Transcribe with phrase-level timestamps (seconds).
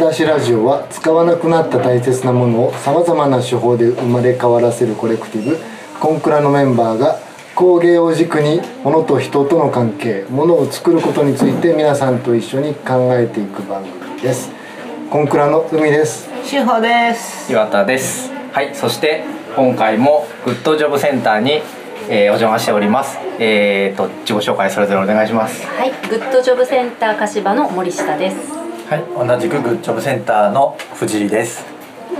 [0.00, 5.58] 蔵出しラジオは使わなくなった大切なものをさまざまな手法で生まれ変わらせるコレクティブ
[6.00, 7.18] コンクラのメンバーが
[7.54, 14.50] 工芸を軸に物と人との関係物を作ることについて皆さんと一緒に考えていく番組です。
[15.10, 16.30] コンクラの海です。
[16.44, 17.52] 志保です。
[17.52, 18.32] 岩田です。
[18.52, 19.24] はいそして
[19.54, 21.60] 今回もグッドジョブセンターに、
[22.08, 23.18] えー、お邪魔しております。
[23.38, 25.66] えーと自己紹介それぞれお願いします。
[25.66, 28.59] はいグッドジョブセンター柏の森下です
[28.90, 31.64] はい、同じくグッジョブセンターの藤井です。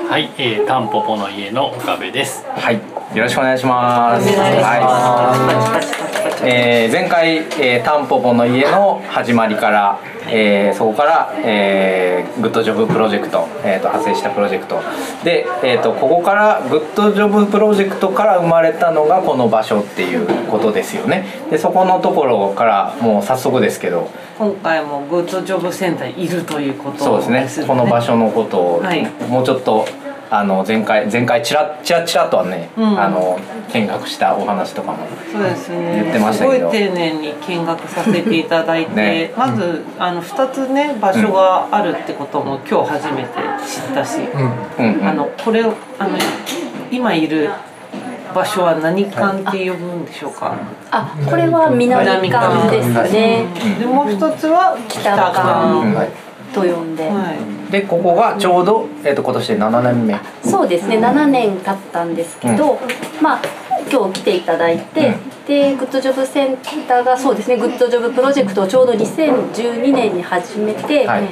[0.08, 2.44] はい、えー、タンポポの家の岡部です。
[2.46, 2.76] はい
[3.16, 14.80] よろしくお願いしますお願いしはいえー前回、えー、タンポポの家の始まりから、えーそこから、えーグッドジョブプロジェクト、えー、と派生したプロジェクト。
[15.24, 21.26] で、えー、とここからグッドジョブプロジェクトから生まれたのがこの場所っていうことですよね。
[21.50, 24.08] でそこのところからもう早速ですけど。
[24.38, 27.66] 今回もグッドジョブセンターにいるということそうですね。
[27.66, 29.06] この場所のことをはい。
[29.28, 29.86] もうちょっと
[30.30, 33.00] あの前回前回ちらちらちらとはね、うん。
[33.00, 33.38] あの
[33.72, 34.98] 見学したお話とかも
[35.32, 36.02] そうですね。
[36.02, 36.60] 言ってましたけど。
[36.60, 39.34] すごい丁寧に見学させていただいて、ね。
[39.36, 43.28] まずあの2つね場所があるってことも今日初めて
[43.66, 44.20] 知ったし、
[44.78, 44.98] うん。
[44.98, 46.16] うんあのこれをあの
[46.92, 47.50] 今いる
[48.32, 50.56] 場所は何館って呼ぶんでしょうか、
[50.92, 53.46] あこれは南館ですね。
[53.80, 55.36] でもう一つは北北館。
[55.36, 57.32] 館はいと呼んで、は
[57.68, 57.72] い。
[57.72, 60.20] でここがちょうど、えー、と今年で7年目。
[60.42, 62.78] そうですね7年経ったんですけど、
[63.22, 63.42] まあ
[63.90, 66.56] 今日来ていただいて、でグッドジョブセン
[66.86, 71.22] ターがそうですねグッドジョブプロジェクトをちょうど2012年に始めて、はい。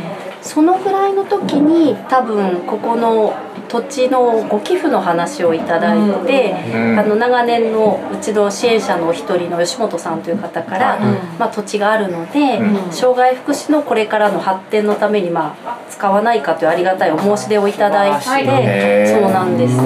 [0.41, 3.35] そのぐらいの時に多分ここの
[3.69, 6.99] 土地のご寄付の話をいただいて、うん。
[6.99, 10.99] あの長年のうちの支援者のお一人の吉本さんという方から、
[11.39, 12.93] まあ、土地があるので、うん。
[12.93, 19.77] 障害福祉のこれからの発展のために、まあ、使わないかというありがたいお申し出をいただいて、そうなんです。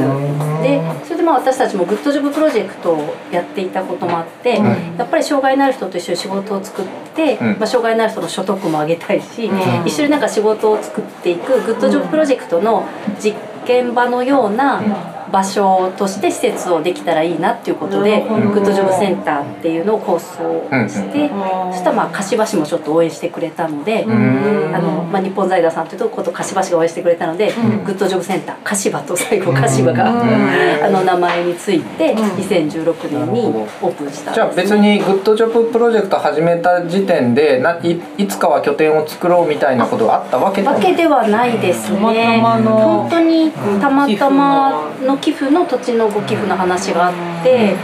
[0.62, 4.96] でそれでまあ私たちもグッドジョブプロジェクトをやっていたこともあって、うん。
[4.96, 7.46] やっぱり障害のある人と一緒に仕事を作って、うん。
[7.58, 9.52] まあ、障害のある人の所得も上げたいし、ん。
[9.84, 12.86] 一緒になんか仕事を作っていくグッドジョブプロジェクトの
[13.18, 13.34] 実
[13.64, 14.82] 現場のような
[15.32, 20.28] 場所として施設をできたらいいなっていうことで、うんグッドジョブセンターっていうのを構想
[20.88, 24.04] して、うんそしたらまあ柏市もちょっと応援してくれたので。
[24.04, 24.74] ん。
[24.74, 27.52] あのまあ、日本財団さんというとこと柏市が応援してくれたので、
[27.84, 33.40] グッドジョブセンター柏と最後柏が、あの名前について2016年に
[33.82, 34.32] オープンした。
[34.32, 40.90] んです、じゃあ別にグッドジョブプロジェクト始めた時点でないいつかは拠点を作ろうみたいなことがあったわけではわない？
[40.90, 41.98] けではないですね。
[41.98, 47.76] たまたまの本当にたまたまの寄付の土地のご寄付の話があって、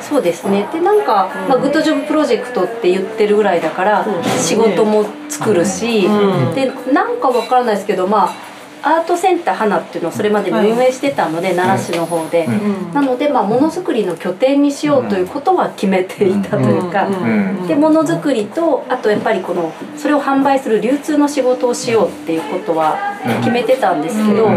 [0.00, 0.68] そうですね。
[0.72, 4.04] でなんか、まあグッドジョブプロジェクトって言ってるぐらいだから
[4.38, 6.54] 仕事も作るし、うん。
[6.54, 8.50] でなんかわからないですけどまあ。
[8.82, 12.94] アートセンター花っていうのをそれまでに運営してたので、奈良市の方で、うん。
[12.94, 17.66] なのでまあものづくりの拠点にしようということは決めていたというか、うん。
[17.68, 22.96] でものづくりとあとやっぱりこのそれを販売する流通の仕事をしようっていうことは
[23.40, 24.48] 決めてたんですけど、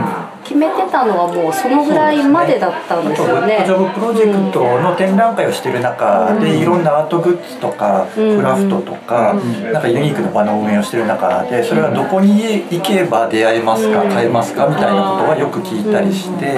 [0.44, 3.72] 決めてたのはもうそのぐらいまでだったんですよねジ。
[3.72, 9.36] ョブプロジェクトの展覧会をしてる中で、いろんなアートグッズとか、クラフトとか、
[9.72, 16.54] なんかユニークな場の運営をしてる中でそれはどこに行けば出会えますか、買えますかみたいなことはよく聞いたりして、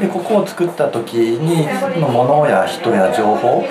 [0.00, 1.66] でここを作った時に
[2.00, 3.62] の物や人や情報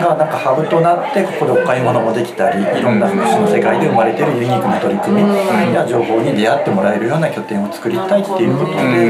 [0.00, 9.09] がなんかハブとなってここでお買い物もできたりいろんな福祉の世界で生まれてるユニークな取り組みや情報に出会ってもらえるような拠点を作りたいっていうことで。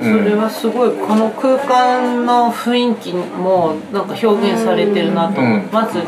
[0.00, 5.40] それはすごいこの空間の雰囲気もなんか表現されてるなと。
[5.40, 5.68] うん。
[5.72, 6.02] まずう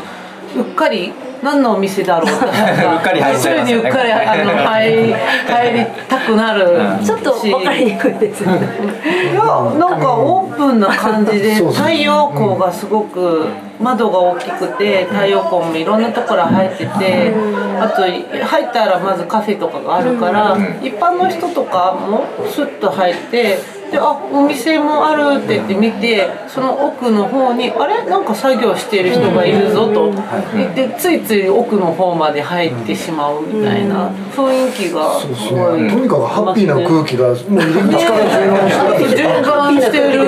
[0.61, 1.11] っかり
[1.45, 3.87] 何のお店だろう うっかり入っちゃいますよね。
[3.87, 5.13] うっかりあの入
[5.47, 7.05] 入りたくなるうん。
[7.05, 8.43] ちょっと分かりにくいです。
[8.43, 8.53] いや
[9.77, 13.45] なんかオープンな感じで太陽光がすごく
[13.79, 17.33] 窓が大きくて太陽光もいろんなところ入ってて
[17.79, 23.59] あと入ったらまずカフェとかがあるから一般の人とかもスッと入って
[23.95, 28.05] であお店もあるって言って見てその奥の方にあれ？
[28.05, 30.11] なんか作業してる人がいるぞと。
[30.53, 35.47] 言ってついつい奥の方まで入ってしまうみたいな雰囲気がそうそう。
[35.47, 38.25] すごいとにかくハッピーな空気がもう入り口から
[38.99, 40.27] 循環してるっ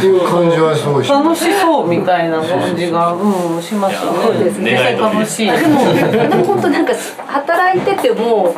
[0.00, 4.44] ていう感じはすごいし楽しそうみたいな感じが、うん、しますそうね。
[4.44, 4.96] ですね。
[5.00, 5.50] 楽しい。
[5.50, 5.92] でも
[6.28, 6.92] でも本当なんか
[7.26, 8.54] 働いてても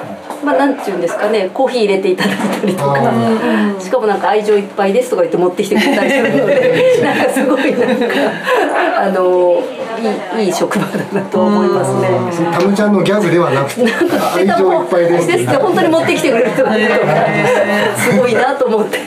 [0.47, 2.95] まあなんていうんですかねコーヒー入れていただいたりとか。
[2.99, 7.03] あしかもなんか愛情いっぱいですとか言って持ってきてくれたりするので。
[7.03, 8.07] なんかすごいなんか
[8.97, 9.61] あの
[10.41, 12.53] いいいい職場だなと思いますね。
[12.53, 13.83] タムちゃんのギャグではなくて
[14.35, 16.95] 愛情いっぱいですですって本当に持ってきてくれる人がいると
[17.97, 18.99] すごいなと思って。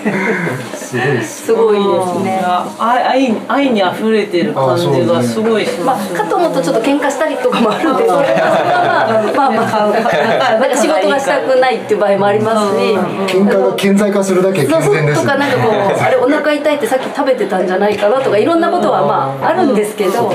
[1.24, 2.42] すごいですね。
[2.80, 12.80] 愛愛に溢れてる感じがすごいしまあます、かと思うとちょっと喧嘩したりとかもあるんでそれはまあまあなんか仕事がしたくないっていう場合もありますし。
[13.28, 20.32] 喧嘩が顕在化するだけ健全ですとかなんかこうあれお腹痛いってさっき食べてたんじゃないかなとかいろんなことはまああるんですけど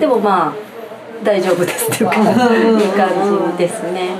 [0.00, 0.52] でもまあ
[1.24, 2.24] 大丈夫ですっていうかいい
[2.92, 3.08] 感
[3.56, 4.10] じですね。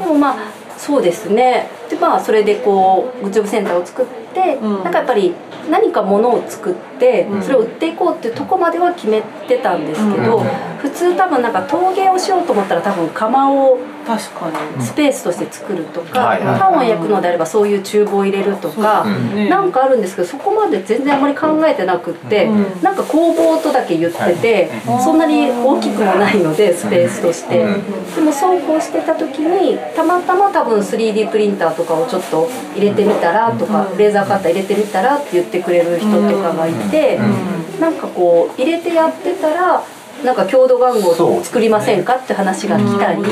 [0.00, 0.36] でもまあ
[0.78, 4.84] そうですねでまあそれでこうグッジョブセンターを作って、うん。
[4.84, 5.34] なんかやっぱり
[5.68, 10.44] 何かものを作ってそれを売っていこうっていうとこまでは決めてたんですけど、うん。
[10.78, 14.82] 普通多分なんか陶芸をしようと思ったら多分窯を確かに。
[14.82, 16.60] スペースとして作るとか、はいはい。
[16.60, 19.48] パンを焼くのであればそういう厨房を入れるとか、うんね。
[19.48, 22.82] なんかあるんですけどそこまで全然あまり考えてなくって、うん。
[22.82, 24.70] なんか工房とだけ言ってて、
[25.04, 37.18] そんなに大きくもないのでスペースとして、でもそうこうしてた時にたまたま多分 3D プリンターとかをちょっと入れてみたらとか、レーザーカッター入れてみたらって言ってくれる人とかがいて、
[37.80, 39.82] なんかこう入れてやってたら。
[40.20, 43.30] なんか郷土玩具を作りませんかって話が来たり、って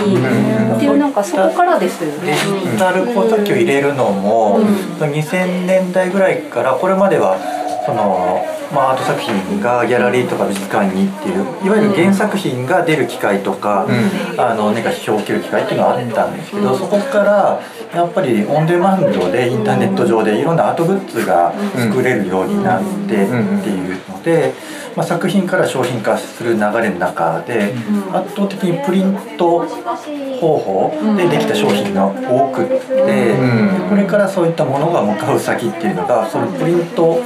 [0.87, 2.35] いうなんかそこからですよね。
[2.65, 4.59] デジタル工作機を入れるのも、
[4.99, 7.37] 2000年代ぐらいからこれまでは
[7.88, 13.87] その、まあ、アート作品がギャラリーとか美術館にっていういわゆる原作品が出る機会とか、
[14.37, 17.61] あの何か批評を受ける機会っていうのはあったんですけど、そこから
[17.94, 24.52] やっぱりオンデマンドでインターネット上でいろんなアートグッズが作れるようになってっていうので、
[24.99, 27.73] まあ、作品から商品化する流れの中で
[28.12, 29.65] 圧倒的にプリント
[30.41, 33.37] 方法でできた商品が多くって、
[33.89, 37.23] これからそういったものが向かう先っていうのがそのプリント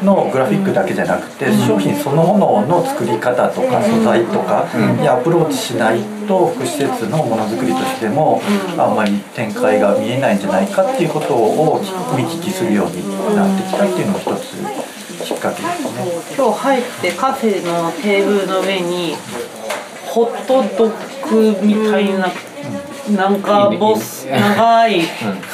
[0.00, 4.68] のグラフィックだけじゃなくて商品そのものの作り方とか素材とか
[5.00, 8.40] にアプローチしないと福祉施設のものづくりとしても
[8.78, 11.80] あんまり展開が見えないんじゃないかっていうことを
[12.16, 13.02] 見聞きするように
[13.34, 14.87] なってきたっていうのも一つ
[15.28, 16.34] きっかけですね。
[16.36, 19.14] 今日入ってカフェのテーブルの上に
[20.06, 22.32] ホットドッグみたいな、
[23.14, 25.02] なんかボス長い、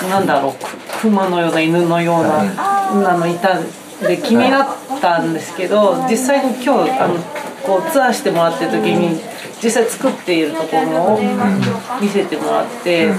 [0.08, 2.44] なんだろうく熊のような犬のような、
[3.10, 3.64] あのいたん
[4.00, 4.68] で気になっ
[5.00, 7.14] たんですけど実際に今日あの
[7.64, 9.20] こうツアーしてもらってる時に
[9.60, 11.20] 実際作っているところを
[12.00, 13.12] 見せてもらって。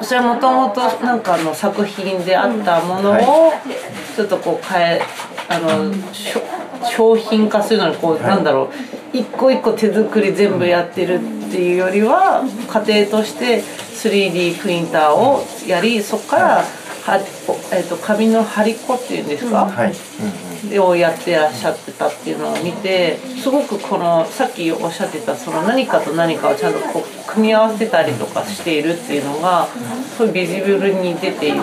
[0.00, 3.52] それはもともとなんかの作品であったものを
[4.14, 5.00] ちょっとこう変え
[5.48, 5.92] あの
[6.84, 8.98] 商品化するのにこう、なんだろう。
[9.16, 11.18] 一個一個手作り全部やってるっ
[11.50, 12.42] ていうよりは
[12.84, 17.18] 家庭として 3D プリンターをやりそこからは、
[17.72, 19.92] えー、と紙の張り子っていうんですか、はい
[20.78, 29.66] をやってらっしゃってたっていうのを見てすごくこのさっきおっしゃってたその何かと何かをちゃんとこう組み合わせたりとかしているっていうのが
[30.16, 31.56] すごいビジブルに出ている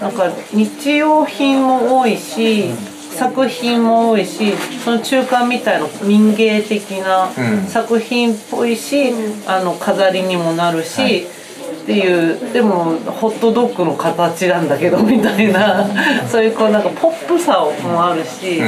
[0.00, 2.70] なんか日用品も多いし
[3.12, 4.52] 作品も多いし
[4.84, 7.30] その中間みたいな民芸的な
[7.68, 9.12] 作品っぽいし、
[9.46, 11.26] あの飾りにもなるし。
[11.72, 15.86] っていうでもホットドッグの形なんだけどみたいな
[16.28, 18.60] そういうこうなんかポップさもあるし、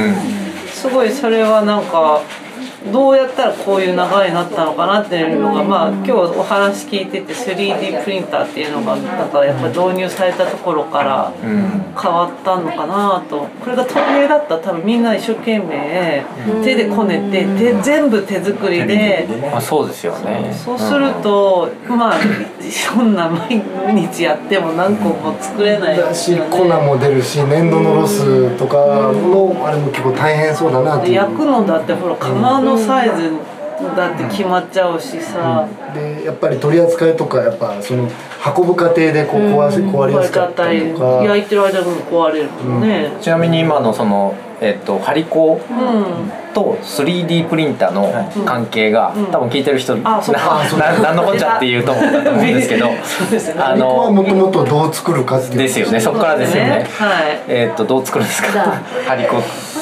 [0.67, 2.21] すごいそれはなんか
[2.91, 13.47] どうやったらこういう流れになったのかなっていうのがまあ今日お話聞いてて 3D プリンターっていうのがなんかやっぱ導入されたところから変わったのかなと。
[13.63, 16.23] これが透明だったら多分みんな一生懸命
[16.63, 19.27] 手でこねてで全部手作りで。
[19.51, 20.53] まあ、そうですよね。
[20.53, 22.13] そうすると、まあ
[22.61, 23.61] そんな毎
[23.93, 25.97] 日やっても何個も作れない。
[25.97, 31.13] だし粉も出るし粘土のロスとかのあれも結構大変そうだなっていう。
[31.15, 33.31] 焼くのだってほら釜のサイズ
[33.95, 38.09] だって決まっちゃうしさ、でやっぱり取り扱いとかやっぱその
[38.57, 41.05] 運ぶ過程でこう壊し、壊れやすかったりとか。
[41.23, 46.31] 焼いてる間にも壊れるもんね、ちなみに今のそのえっと張り子うん。
[46.55, 50.63] と 3D プリンターの関係が、多分聞いてる人、あそっか。
[50.79, 52.85] なななんのこっちゃっていうと思ったと思うんですけど。
[53.03, 53.61] そうですね。
[53.61, 55.57] あのもともとどう作るかっていう。
[55.57, 55.99] ですよね。
[55.99, 56.87] そこからですよね。
[56.97, 57.41] はい。
[57.49, 58.47] えっとどう作るんですか？
[59.05, 59.35] 張り 子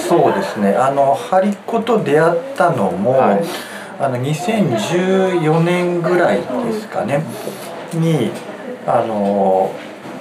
[0.07, 0.75] そうですね。
[0.75, 3.43] あのハリコと出会ったのも、はい。
[3.99, 7.23] あの2014年ぐらいですかね。
[7.93, 8.31] に
[8.85, 9.71] あの、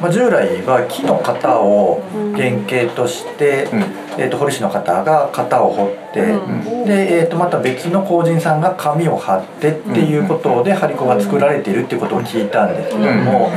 [0.01, 2.03] まあ、従来は木の型を
[2.37, 4.03] 原型として、うん。
[4.19, 13.51] えー、と彫師の方が型を彫って、うで、えー、とまた別の工人さんが紙を貼ってっていうことで張り子が作られているっていうことを聞いたんですけども。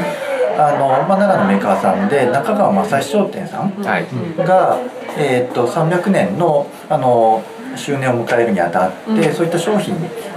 [0.58, 4.08] あのまあ、奈良のメーカーさんで中川正史商店さんはい。
[4.38, 4.80] が、
[5.18, 7.44] えー、と300年のあの
[7.76, 9.96] 周年を迎えるにあたって、そういった商品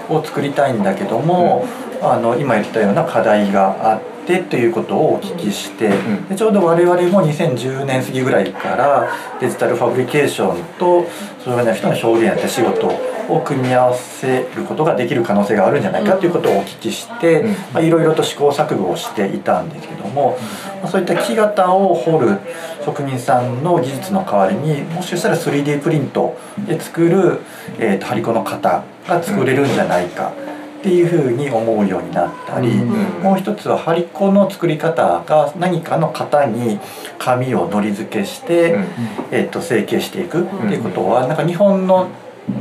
[0.09, 1.65] を作りたいんだけども、
[2.03, 6.29] あの今言ったような課題があってということをお聞きして、ん。
[6.29, 9.09] でちょうど我々も2010年過ぎぐらいから
[9.41, 11.07] デジタルファブリケーションと
[11.45, 17.45] それぞれの人の表現や手仕事を組み合わせることができる可能性があるんじゃないかということをお聞きして、
[17.81, 20.39] いろいろと試行錯誤をしていたんですけども、
[20.81, 22.39] まあ、そういった木型を彫る
[22.85, 27.41] 職人さんの技術の代わりにもしかしたら 3D プリントで作る、
[27.79, 30.33] えーと張り子の型が作れるんじゃないか
[30.79, 33.23] っていうふうに思うようになったり、うん。
[33.23, 36.79] もう一つは張り子の作り方が何かの型に
[37.19, 38.87] 紙をのり付けして、うん。
[39.33, 42.09] えー、と成形していくっていうことはなんか日本の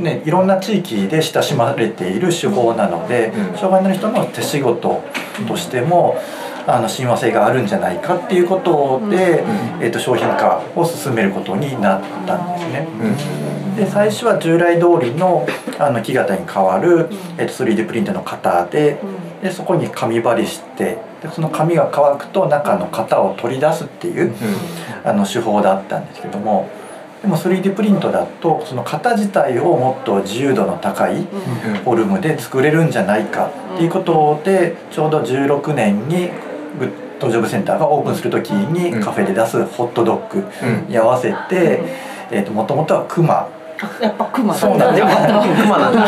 [0.00, 3.58] ね、いろんな地域で親しまれている手法なので、うん。
[3.58, 5.02] 障害の人の手仕事
[5.46, 6.16] としても
[6.68, 9.42] あの親和性があるんじゃないかっていうことで、
[9.80, 12.86] えー、と商品化を進めることになったんですね。
[13.74, 15.46] で最初は従来通りの
[15.78, 18.98] あの木型に変わる、えー、と 3D プリントの型で
[19.42, 24.34] でそこに紙張りしてでその紙が乾くと中の型を取り出すっていう
[25.04, 26.68] あの手法だったんですけども
[27.22, 36.30] でも 3D プリントだとその型自体をもっと自由度の高いフォルムで作れるんじゃないかっていうことでちょうど16年に
[36.78, 40.44] グッドジョブセンターがオープンする時にカフェで出すホットドッグ
[40.88, 41.82] に合わせて、
[42.30, 43.48] えー、ともともとはクマ
[44.00, 45.06] やっぱクマそうなんだよ。
[45.06, 46.04] かった熊なんだ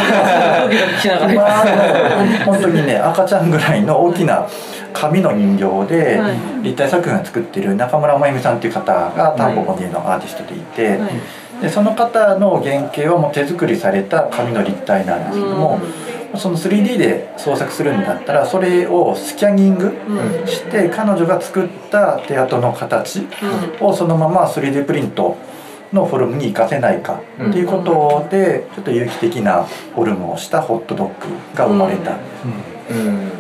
[2.45, 4.49] 本当にね赤ちゃんぐらいの大きな
[4.93, 6.63] 紙の人形ではい。
[6.63, 10.99] 立体作品を作っている中村真由美さんっていう方がタンポポニーのアーティストでいて、
[11.63, 15.81] でその方の原型はもう手作りされた紙の立体なんですけども、
[16.37, 19.93] その 3D で創作するんだったらそれをスキャニング
[20.47, 23.27] して彼女が作った手跡の形
[23.81, 25.37] をそのまま 3D プリント
[25.93, 32.15] のフォルムに活かせないかっていうことでちょっと有機的なフォルムをしたホットドッグが生まれた。
[32.15, 32.19] ん。
[32.89, 32.95] です。
[32.95, 33.40] うん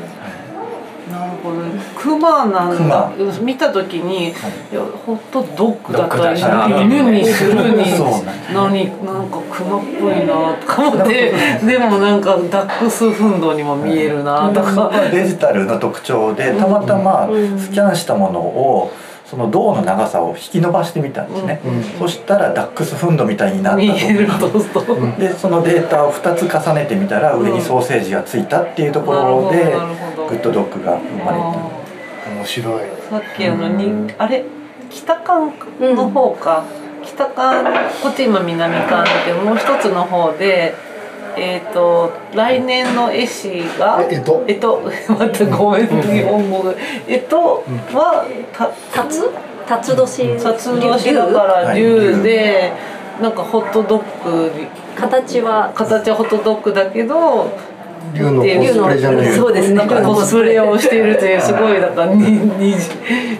[1.48, 3.12] なるほどクマなんだ。
[3.16, 4.32] ク見た時に、い、
[4.72, 7.84] やホットドッグだったドッグだしなら犬にするに
[8.52, 11.32] 何なんかクマっぽいなとか思って
[11.64, 17.28] でもなんかダックスフンドにも見えるなとか、デジタルの特徴でたまたま
[17.58, 18.92] スキャンしたものを
[19.30, 21.60] その銅の長さを引き伸ばしてみたんですね、
[22.00, 23.82] そしたらダックスフンドみたいになったと。
[23.82, 24.84] 見えるとすると。
[25.20, 29.72] でそのデータを2つ重ねてみたら上にソーセージがついたっていうところで
[30.28, 31.80] グッドドッグが生まれた。
[32.34, 34.44] 面白いさっきあのにあれ
[34.90, 35.52] 北館
[35.94, 36.64] の方か、
[37.04, 37.62] 北館
[38.02, 40.74] こっち今南館でもう一つの方で
[41.36, 44.44] えっ、と来年の絵師がええと？
[44.46, 46.74] えっと 待ってごめん日本語が
[47.06, 49.30] えっとはたタツ
[49.66, 50.36] タツ年？
[50.38, 52.72] 辰年だから竜で
[53.20, 54.50] なんかホットドッグ
[54.96, 55.70] 形は？
[55.74, 57.48] 形はホットドッグだけど
[58.14, 59.74] 竜のコスプレじゃないそうですね。
[59.74, 62.74] なんかコスプレをしているというすごいなんかにに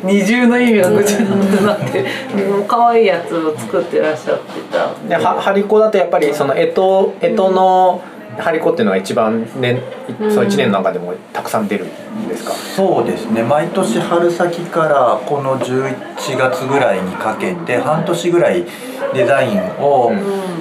[0.02, 2.04] 二重の意味がぐちゃってなって。
[2.34, 2.64] うん。
[2.64, 5.16] 可愛いやつを作ってらっしゃってたで。
[5.16, 8.02] は張り子だとやっぱりその干支干支の
[8.38, 9.82] 張り子っていうのが一番年
[10.30, 12.52] その一年の中でもたくさん出るんですか？
[12.52, 13.42] そうですね。
[13.42, 18.64] 毎年春先からこの11月ぐらいにかけて半年ぐらい
[19.12, 20.12] デザインを、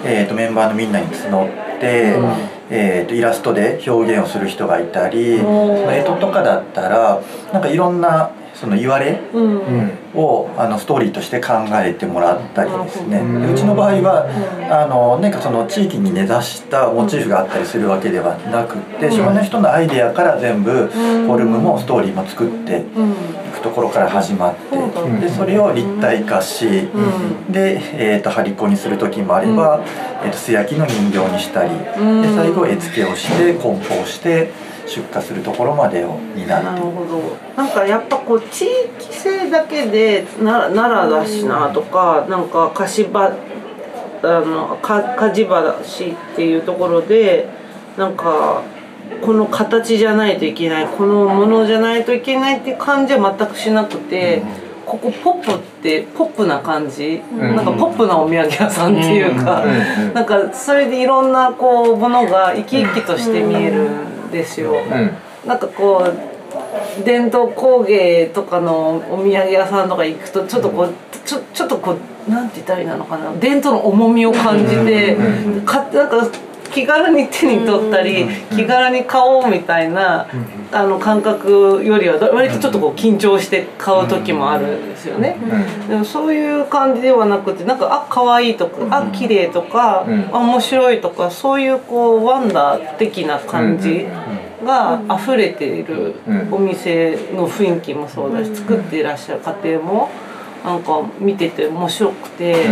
[0.04, 2.16] えー、とメンバーのみんなに募って、
[2.72, 7.22] えー、とイラストで表現をする人がいたりその干支とかだったら
[7.52, 9.22] なんかいろんなその言われ
[10.14, 13.22] をあのストーリーとして考えてもらったりですね。
[13.22, 14.28] うちの場合は
[14.70, 23.14] あのなんかその地域に根ざしたモチーフがあったりするわけではなくってその人のアイデアから全部フォルムもストーリーも作っていうん。
[23.54, 27.52] くところから始まってでそれを立体化しうん。
[27.52, 29.82] で、えー、と張り子にする時もあれば、
[30.24, 32.22] えー、と素焼きの人形にしたりうん。
[32.22, 34.52] で最後絵付けをして梱包して
[34.90, 37.38] 出荷するところまでをになってなるほど。
[37.56, 43.32] なんかやっぱこう地域性だけでな奈良だしなとかなんか柏
[44.22, 47.48] あのか火事場だしっていうところで
[47.98, 48.64] なんか
[49.22, 54.44] この形じゃないといけないこのものじゃないといけないって感じは全くしなくて、
[54.86, 57.40] ここポップってポップな感じ、ん。
[57.40, 59.72] なんかポップなお土産屋さんっていうか、うん。
[59.72, 60.14] うん。
[60.14, 63.90] なんかそれでいろんなこうものが生き生きとして見える。
[63.90, 64.74] んですよ。
[64.74, 65.48] うん。
[65.48, 66.06] なんかこ
[67.00, 70.94] う伝統工芸とかのお土産屋さんとか行くとちょっとこう
[71.26, 71.96] ちょちょっとこ
[72.28, 73.32] うなんて言ったらいいのかな。
[73.40, 75.16] 伝統の重みを感じて
[75.66, 76.30] かなんか
[76.72, 80.28] 気軽に手に取ったり気軽に買おうみたいな
[80.72, 85.38] あの感覚よりは割とちょっとこう緊張して買う時もあるんですよね。
[85.88, 94.08] でもそういう感じではなくてなんかあ可愛いとかあ綺麗とかあ面白いとかそういうこうワンダー的な感じ。
[94.64, 96.16] が溢れている
[96.52, 100.10] お店の雰囲気もそうだし作っていらっしゃる家庭も
[100.64, 102.68] なんか見てて面白くて、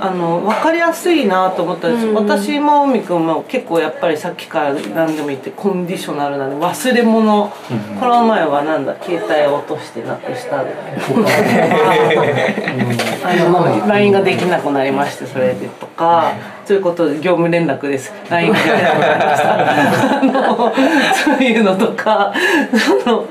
[0.00, 7.52] あの分かりやすいなと思ったんです、私も海くんも結構やっぱりさっきから何でも言ってコンディショナルなんで忘れ物、
[8.00, 8.96] この前はなんだ？
[9.02, 10.64] 携帯を落としてなくしたあ
[13.34, 15.68] の LINE ができなくなりましてそれで。
[15.68, 16.32] とか
[16.64, 18.12] そういうことで業務連絡です。
[18.30, 19.58] LINE ができなくなりました。
[21.24, 22.32] そういうのとか。
[23.04, 23.26] その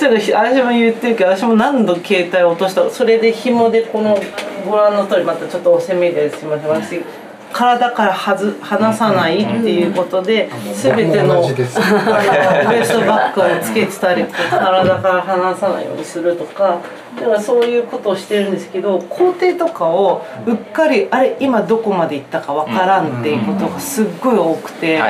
[0.00, 4.18] ちょっと私も言ってるけど私も何度携帯を落としたそれで紐でこの
[4.64, 7.04] ご覧の通りまたちょっとおせめですいません私
[7.52, 11.54] 体からはず離さないっていうことで、全てのウエ
[12.84, 16.78] ストバッグをつけてたり 体から離さないようにするとか
[17.18, 25.00] だからそういうことをしてるんですけど工程とかをうっかりあれ今どこまで行ったかわからんっていうことがすっごい多くて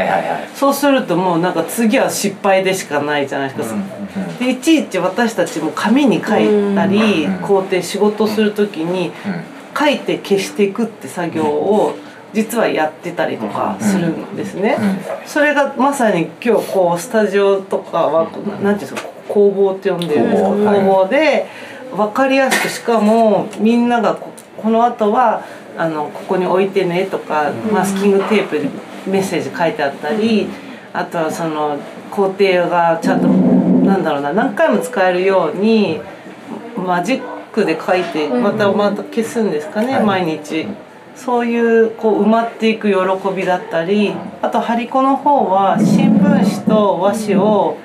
[0.54, 3.80] そうするともうなんか次は失敗でしかないじゃないですか。
[4.38, 9.12] でいちいち私たちも紙に書いたり工程仕事する時に
[9.78, 11.94] 書いて消していくって作業を
[12.32, 14.76] 実はやってたりとかするんですね。
[15.26, 18.30] それがまさに今日こうスタジオとかは
[18.62, 20.48] 何ていうんですか工房って呼んでるんですか？
[20.48, 21.46] 工房で
[21.94, 25.44] 分かりやすくしかもみんながこの後は
[25.76, 28.68] あのここに置いてねとかマスキングテープで
[29.06, 30.48] メッセージ書いてあったり
[30.92, 31.78] あとはその
[32.10, 36.00] 工程がちゃんとなんだろうな何回も使えるように
[36.76, 37.22] マジッ
[37.52, 40.66] クで書いてまたまた消すんですかね、毎日。
[41.22, 42.96] そういうこう埋まっていく喜
[43.36, 47.76] びだったりあと張り子の方は新聞紙と和紙を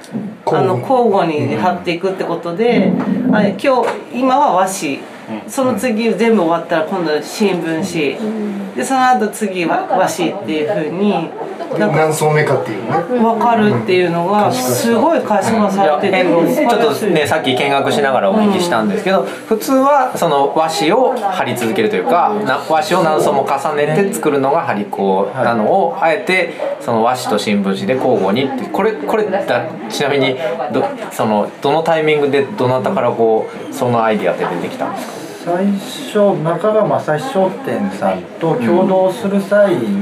[0.45, 2.93] あの交互に貼っていくってことで
[3.33, 3.67] あ今日
[4.13, 4.99] 今は和紙。
[5.47, 8.75] その次全部終わったら今度は新聞紙。
[8.75, 11.29] でその後次は和紙っていうふうに
[11.77, 12.91] 何層目かっていうね。
[12.91, 22.33] 分かるっていうのがすごい可視化されてて、ちょっとねさっき見学しながらお聞きしたんですけど、普通はその和紙を貼り続けるというか
[22.69, 30.35] 和紙を何層も重ねて作るのが張り子なのをあえてその和紙と新聞紙で交互にってこれこれだちなみに
[30.73, 35.13] どそのどのタイミングでどなたからこうそのアイディアって出てきたんですか？
[35.45, 40.01] 最初中川正史商店さんと共同する際に、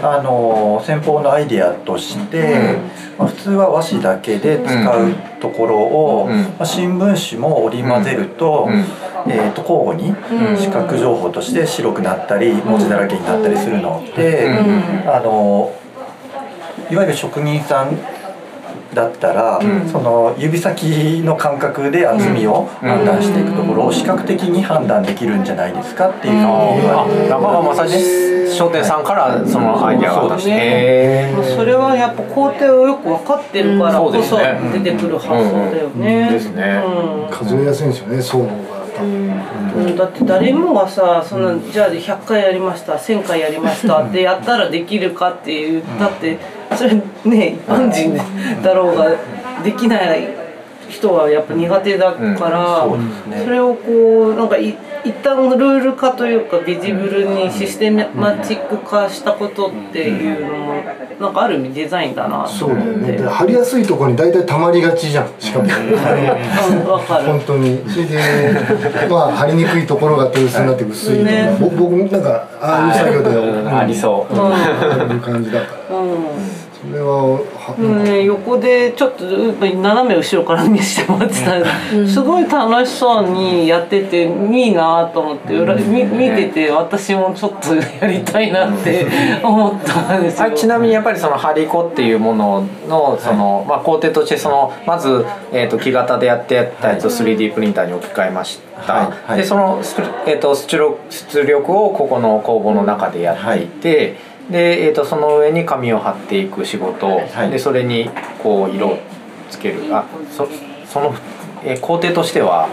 [0.00, 2.78] あの先方のアイデアとして、
[3.18, 8.68] まあ、普通は和紙だけで使うところを、まあ、新聞紙も織り交ぜると,、
[9.28, 10.14] えー、と交互に
[10.58, 14.48] 視覚情報として白くなったり文字だらけになったりするので、
[15.06, 15.72] あの
[16.90, 17.96] いわゆる職人さん
[18.94, 26.44] だったら、その指先の感覚で厚みを判断していくところを視覚的に判断できるんじゃないですかっていうふうに
[26.82, 27.28] 言われて。
[27.28, 34.38] 中川正史商店さんからそのアイデアがそうですねそれはやっぱ工程をよく分かってるからこそ
[34.72, 36.30] 出てくる発想だよね。
[36.30, 36.82] ですね。
[37.30, 38.52] 数えやすいんですよね層のが。
[38.94, 39.32] 多分。
[39.74, 45.82] うん、だって誰もがさそんなじゃあ100回やりました1000回やりましたってやったらできるかっていう。
[45.98, 46.38] だって
[46.82, 46.94] それ
[47.30, 48.16] ね一般人
[48.62, 49.16] だろうが
[49.62, 50.28] できない
[50.88, 52.86] 人はやっぱ苦手だから、
[53.44, 58.04] それをこうなんかい一旦ルール化というかビジブルにシステマ
[58.38, 60.74] チック化したことっていうのも
[61.18, 62.92] なんかある意味デザインだなとそうだよ。
[62.98, 63.12] ね。
[63.12, 65.64] で貼りやすいところに大体溜まりがちじゃんしかも。
[65.64, 65.70] うん
[66.88, 67.24] わかる。
[67.24, 67.82] 本当に。
[67.88, 68.18] それで
[69.08, 71.56] まあ貼りにくいところが手薄になって薄いとか、ね。
[71.58, 74.34] ぼ僕なんかああいう作業でうんありそう。
[74.34, 74.52] あ
[75.08, 75.96] あいう感じだから。
[75.96, 76.16] うん。
[76.16, 76.51] そ
[76.92, 81.66] れははうんね、横でちょっと斜め後ろから見せてもらってたら、
[82.06, 82.20] す。
[82.20, 89.06] ごい楽しそうにやってていいなと思って裏見見てて私もちょっとやりたいなって
[89.42, 90.48] 思ったんですよ。
[90.48, 99.30] はい、ちなみにやっぱりそのハリコっていうもののその、まあ、工程としてそのまず、えー、と木型でやってたやつを 3D プリンターに置き換えました、はい。
[99.30, 99.38] はい。
[99.38, 99.80] でその、
[100.26, 108.10] えー、と出力出力をここの工房の中でやっていて、で、えー、とその上に紙を貼っていく仕事、はいでそれに
[108.42, 108.98] こう色を
[109.50, 110.46] つけるあそ
[110.86, 111.14] その、
[111.64, 112.68] えー工程としては、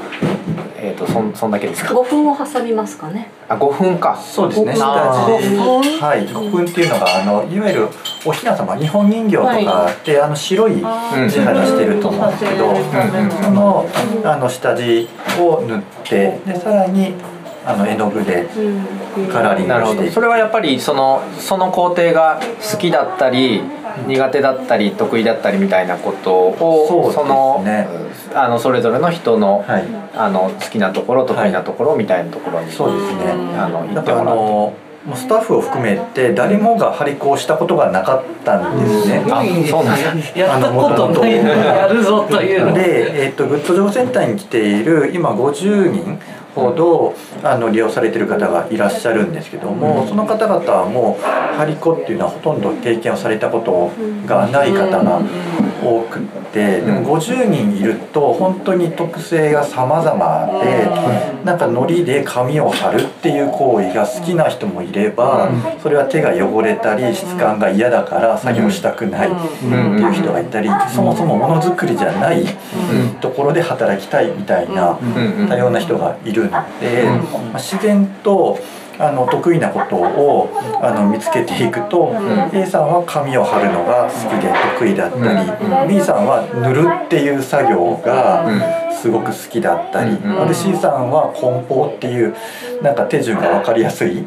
[0.75, 3.29] えー、とそんそんだけですか？5分を挟みますかね。
[3.47, 4.17] あ5分か。
[4.17, 4.75] そうですね。
[4.75, 5.57] 下あ地で。
[5.57, 6.27] はい。
[6.27, 7.87] 古墳っていうのがあのいわゆる
[8.25, 13.31] お雛様日本人形とかって、あの白い地肌してると思うんですけど、うん。
[13.43, 13.89] その
[14.25, 15.07] あの下地
[15.39, 17.13] を塗ってでさらに
[17.65, 18.47] あの絵の具で
[19.31, 22.39] カラーリングなるほしてそれはやっぱりそのその工程が
[22.71, 23.61] 好きだったり
[24.07, 27.29] 苦手だったり得意だったりみたいなことをそね。
[27.29, 29.85] のあのそれぞれの人の,、はい。
[30.15, 33.31] あの好きなところ得意なところみたいなところに、そうですね。
[33.57, 34.88] あの言ってもらって。
[35.05, 39.23] のもうスタッフを含めて誰もが張り子をしたことがなかったんですね。
[39.31, 40.39] あそうなんだ。
[40.39, 42.73] やったことないのにやるぞというの。
[42.73, 46.19] で、えっとグッドジョブセンターに来ている今50人
[46.55, 51.23] ほどあの利用されている方がいらっしゃるんですけども、その方々はもう
[51.57, 53.91] 張り子っていうのはほとんど経験をされたこと
[54.27, 55.21] がない方が
[55.89, 56.19] 多く
[56.53, 60.89] て、でも50人いると本当に特性が様々で、
[61.43, 65.49] なんかノリで紙を貼るっていう行為が好きな人もいれば、
[65.81, 72.45] それは手が汚れたり質感が嫌だから作業したくないっていう人がいたり、そもそもものづくりじゃない
[73.21, 74.97] ところで働きたいみたいな
[75.49, 76.49] 多様な人がいるの
[76.79, 77.05] で、
[77.51, 78.59] まあ自然と
[78.99, 80.49] あの得意なことを
[80.83, 82.13] あの見つけていくと、
[82.53, 88.45] A さんは紙を貼るのが好きで得意だったり、B さんは塗るっていう作業が
[89.01, 92.35] すごく好きだったり、ある C さんは梱包っていう
[92.81, 94.25] なんか手順が分かりやすい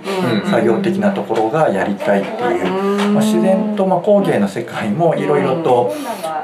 [0.51, 5.95] 作業的なところがやりたいっていう、まあ、自然とまあ工芸の世界もいろいろと、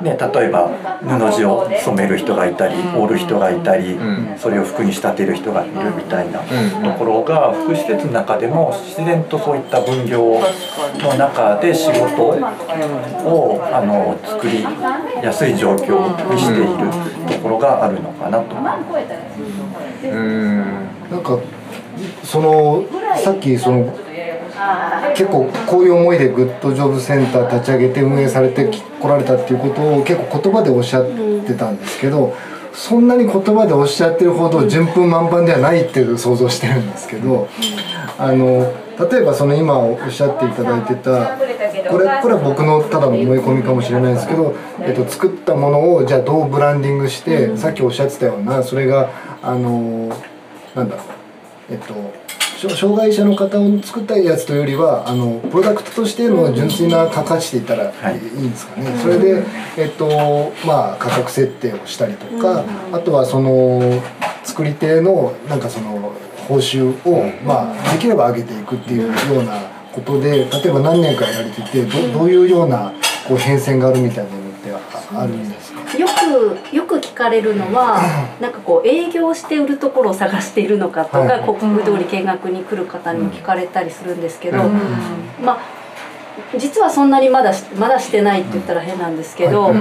[0.02, 0.68] ね、例えば
[1.02, 3.98] 布地を染める人がいたり織る人がいたり
[4.36, 10.40] それを服に仕立てる人がいるみたいなところが福祉施設の中でも自然とそういった分業
[10.98, 14.64] の中で仕事をあの作り
[15.22, 16.68] やすい状況にしている
[17.33, 18.54] ところがあるのかなと。
[20.04, 20.59] うん
[21.11, 21.38] なんか
[22.22, 22.85] その
[23.16, 23.96] さっきその
[25.14, 28.68] 結構こういう思いでグッドジョブセンター立ち上げて運営されて
[29.00, 31.07] こられたっていうことを結構言葉でおっしゃっ
[31.46, 32.37] てたんですけど
[32.72, 37.48] そんなに言葉でおっしゃってるほど順風満帆ではないっていう想像してるんですけど
[38.18, 38.72] あの
[39.11, 41.37] 例えばその今おっしゃっていただいてた
[41.88, 49.10] これこれは僕のただの思い込みかもしれないですけど、えっと、作ったものをじゃあどうブランディングして、さっきおっしゃってたようなそれが
[49.42, 50.08] あの
[50.74, 51.06] なんだろう
[51.70, 51.94] えっと
[52.66, 58.18] 障害者の方を作ったやつというよりはあのプロダクトとしての純粋な価値で言ったらはい。
[58.18, 59.44] いいんですかね、それで、
[59.76, 64.02] えっとまあ、価格設定をしたりとか、あとはその
[64.42, 66.12] 作り手のなんかその
[66.48, 69.02] 報酬を、まあ、できれば上げていくっていう
[69.34, 72.92] ようなことで例えば何年かやられててどどういうような
[73.26, 75.98] こう変遷があるみたいなのってああるんですか？
[75.98, 78.00] よくよく聞かれるのは
[78.40, 84.58] なんかこう営業して売るところを探しているのかとか、はい国府通り見学に来る方にも聞かれたりするんですけど、
[85.42, 85.58] まあ
[86.58, 89.72] 実はそんなにまだしまだしてないって言ったら変なんですけど、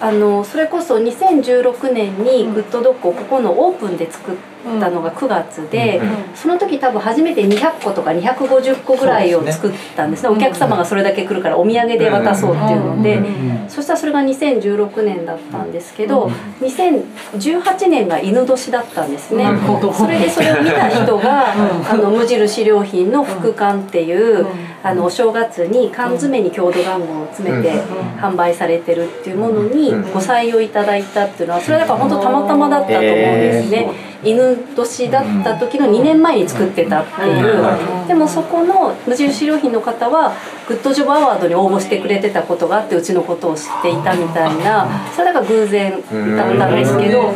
[0.00, 4.34] あのそれこそ2016年にグッドドッグをここのオープンで作っ
[4.80, 6.00] たのが9月で、
[6.34, 10.28] その時多分初めて200個とか250個ぐらいを作ったんですね。
[10.28, 13.20] お客様がそれだけ来るからお土産で渡そうっていうので、
[13.68, 19.46] そしたらそれが2016年だったんですけど、2018年が犬年だったんですね、
[19.92, 21.52] それでそれを見た人が、
[21.90, 24.46] あの無印良品の副缶っていう、
[24.82, 27.72] あのお正月に缶詰に郷土玩具を詰めて
[28.20, 33.88] 販売されてるっていうものにご採用いただいたっていうのはそれだから本当たまたまだったと思うんですね、
[34.24, 40.32] 犬年だった時の2年前に作ってたっていう、でもそこの無印良品の方は
[40.66, 44.88] グッドジョブアワードに応募してくれてたことがあってうちのことを知っていたみたいな。
[45.12, 47.32] それだから偶然だったんですけど。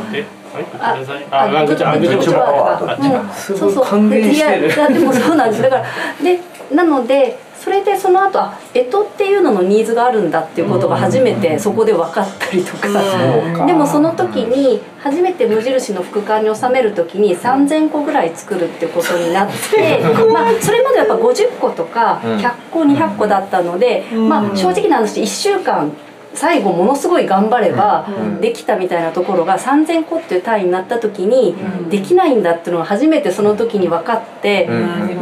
[0.81, 0.97] あ
[1.31, 3.35] あ、グッチョブアワード。
[3.35, 4.15] そうそう。
[4.17, 5.63] いやでもそうなんです。
[5.63, 5.85] だから
[6.23, 6.41] で
[6.75, 7.39] なので
[7.69, 20.01] それでその後あ干支っていうののニーズがあるんだっていうことが初めてそこで分かったりとか、でもその時に初めて無印の副刊に収める時に3,000個ぐらい作るってことになって、
[20.33, 25.93] まあ、それまでやっぱ50個とか100個200個だったので、まあ、正直な話1週間
[26.35, 28.07] 最後ものすごい頑張れば
[28.41, 31.57] できたみたいなところが3,000個っていう単位になった時に
[31.91, 34.67] できないんだっていうのが初めてその時に分かって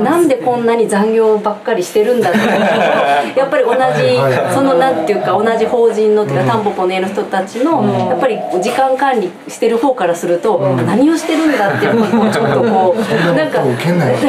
[0.03, 2.61] なんでこんなに残業ばっかりしてるんだっていうのを
[3.37, 14.17] やっぱり同じそのなんていうか同じ法人のっていうかタンポポの家の人たちのやっぱり時間管理してる方からすると何をしてるんだっていうのをちょっとこうなんか受けんなよ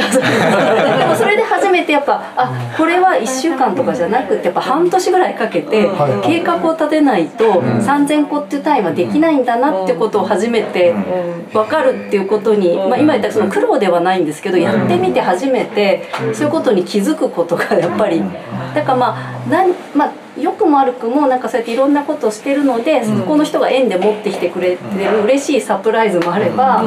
[1.00, 6.28] でもそれで初めてやっぱあこれは1週間とかじゃなくてやっぱ半年ぐらいかけてはい。
[6.28, 10.94] 計画を立てないと3,000個っていう単位はできないんだなってことを初めて
[11.54, 18.20] 分かるっていうことに、まあ、今言ったその苦労ではないんですけどやってみて初めてそういうことに気づくことがやっぱり
[18.74, 26.84] だだからまあなんまあ良くも悪くもなんかそうやっていろんなことをしてるので、そこの人が縁で持ってきてくれてる嬉しいサプライズもあれば、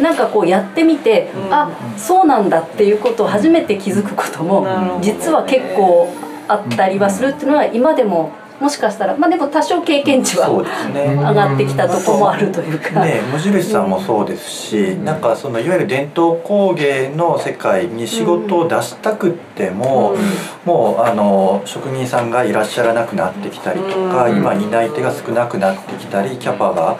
[0.00, 6.08] なんかこうやってみて、あそうなんだっていうことを初めて気づくことも実は結構
[6.48, 8.32] あったりはするっていうのは今でも
[8.64, 10.48] もしかしたらまあでも多少経験値は
[10.94, 13.04] ね上がってきたとこもあるというか。
[13.04, 20.16] ね、無印さんもそうですし、なんかそのいわゆる伝統工芸の世界に仕事を出したくっても、
[20.64, 26.98] もうあの職人さんがいらっしゃらなくなってきたりとか、今担い手が少なくなってきたりキャパが、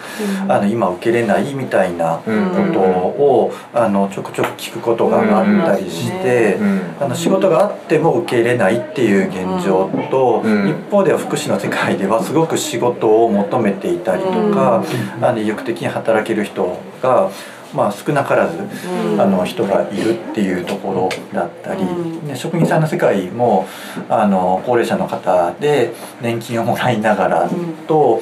[0.48, 2.22] あの今受けれないみたいなこ
[2.72, 6.58] とを、あのちょくちょく聞くことがあったりして、
[7.00, 14.84] あの仕事があっても受け入れないっていう現状と、一方では福祉の世界ではすごく仕事を求めていたりとか、
[15.20, 17.30] あの意欲的に働ける人が、
[17.74, 18.58] まあ、少なからず、
[19.18, 21.84] あの人がいるっていうところだったり、
[22.26, 23.66] ね、職人さんの世界も
[24.08, 27.50] あの高齢者の方で年金をもらいながら
[27.88, 28.20] と、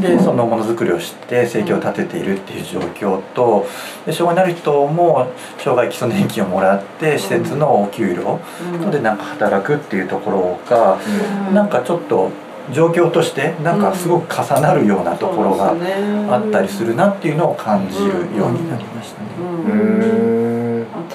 [0.00, 3.66] でそのものづくりをして生計を立てているっていう状況と
[4.06, 8.40] で障害のある人も障害基礎年金をもらって施設のお給料
[8.90, 10.98] でなんか働くっていうところが、
[11.52, 12.30] なんかちょっと
[12.72, 15.74] 状況としてなんかすごく重なるようなところが
[16.34, 18.04] あったりするなっていうのを感じる
[18.36, 20.64] ようになりましたね。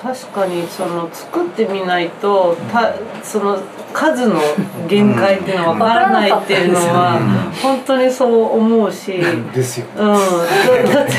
[0.02, 3.60] 確かにその作ってみないとたその
[3.94, 4.40] 数の
[4.88, 7.20] 限界っていうのは分からないっていうのは
[7.62, 11.12] 本当にそう思うし、うん、ですよだって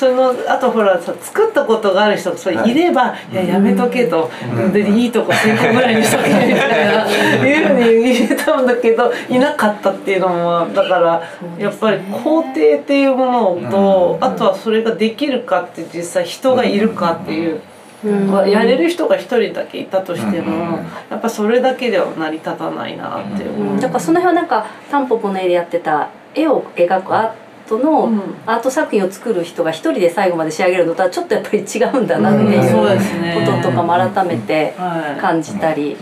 [0.00, 2.72] そのあとほらさ作ったことがある人がそれい。
[2.72, 4.30] れば、い、ややめとけと、
[4.72, 11.22] でいいとこ成功ぐらいにしとけみたいないうふうに言えたんだけどいなかったっていうのはだから
[11.58, 17.60] やっぱり工程っていうものと、あとはそれができるかって実際人がいるかっていう。
[18.02, 20.78] やれる人が一人だけいたとしても、
[21.10, 28.10] やっぱそれだけでは成り立たないなって思う、だからその辺はなんかタンポポの絵でやってた絵を描くアートの
[28.46, 34.74] アート作品を作る人が一人で最後まで仕上げるのとはちょっとやっぱり違うんだなっていうこととかも改めて
[35.20, 35.96] 感じたり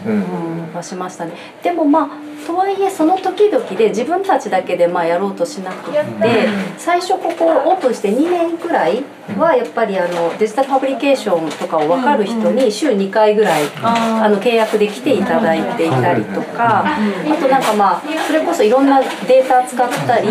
[0.75, 1.33] はしましたね。
[1.63, 9.05] でもまあとはいえその時々で自分たちだけでまあやろうとしなくって最初ここオープンして2年くらい
[9.37, 20.29] はやっぱりあのデジタルファブリケーションとかを分かる人に週2回ぐらいあの契約で来ていただいていたりとかあとなんかまあそれこそいろんなデータ使ったり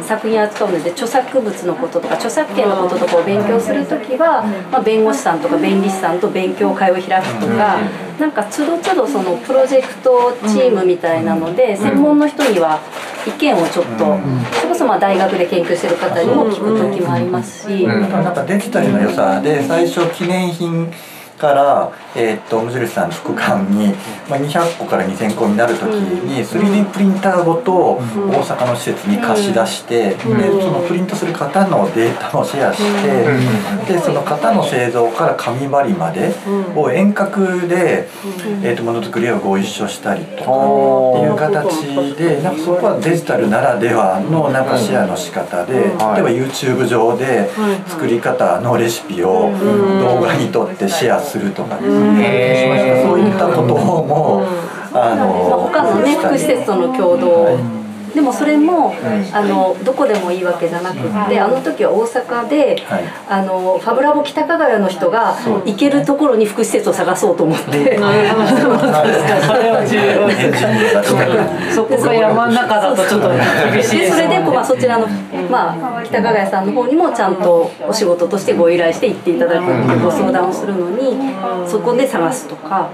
[0.00, 7.78] 作品扱うので著作物のこととか著作権のこととかを勉強する時はまあ弁護士さんとか弁理士さんと勉強会を開くとか
[8.20, 12.80] なんかつどつどそのプロジェクトチームみたいなので専門の人には
[13.26, 14.18] 意見をちょっと
[14.54, 17.86] それこそまあ大学で研究してる方にも聞く時もありますし。
[17.86, 20.92] なんかデジタルの良さで最初記念品
[21.38, 23.88] から、えー、と無印さんの副館に、
[24.28, 28.00] まあ、200個から2000個になる時に 3D プリンターごと大
[28.44, 32.78] 阪の施設に貸し出して、でそのプリントする方のデータもシェアし
[33.86, 36.32] て、でその方の製造から紙張りまで
[36.76, 38.08] を遠隔で、
[38.62, 47.50] えー、とものづくりをご一緒したりとかっていう形でなんかそこはデジタルならではのなんかシェアの仕方で、例えば YouTube 上で
[47.88, 49.50] 作り方のレシピを
[50.00, 54.44] 動画に撮ってシェアするとかですね、そういったことも、
[54.92, 55.32] あの
[55.68, 57.81] 他のね福祉施設との共同
[58.14, 58.94] でもそれも、
[59.32, 62.82] あのどこでもいいわけじゃなくって、あの時は大阪で、
[63.28, 67.98] あのファブラボ北加賀屋の人が行けるところに福祉施設を探そうと思って、
[71.74, 73.28] そこが山の中だとちょっと
[73.72, 75.06] 厳しいでそれでこう、まあ、そちらの、
[75.50, 81.14] まあ、北加賀屋さんの方にもちゃんとお仕事としてご依頼して行っていただくっていうご相談をするのに
[81.68, 82.90] そこで探すとか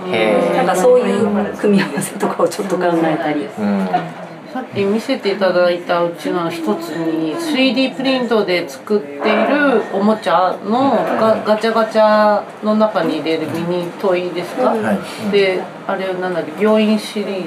[0.56, 3.48] なんかそういう組み合わせとかをちょっと考えたり。
[4.52, 15.30] さっき見せていただいたうちの一つに 3D プリントで作っているおもちゃのガガチャガチャの中に入れるミニトイですか、はい。
[15.30, 17.42] であれなんだっけ病院シリー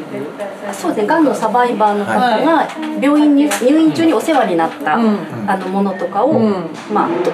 [0.72, 0.80] ズ？
[0.80, 2.68] そうですね、がんのサバイバーの方が
[3.02, 5.18] 病院に入院中にお世話になった、うん。
[5.50, 6.70] あのものとかを、うん。
[6.94, 7.32] まあと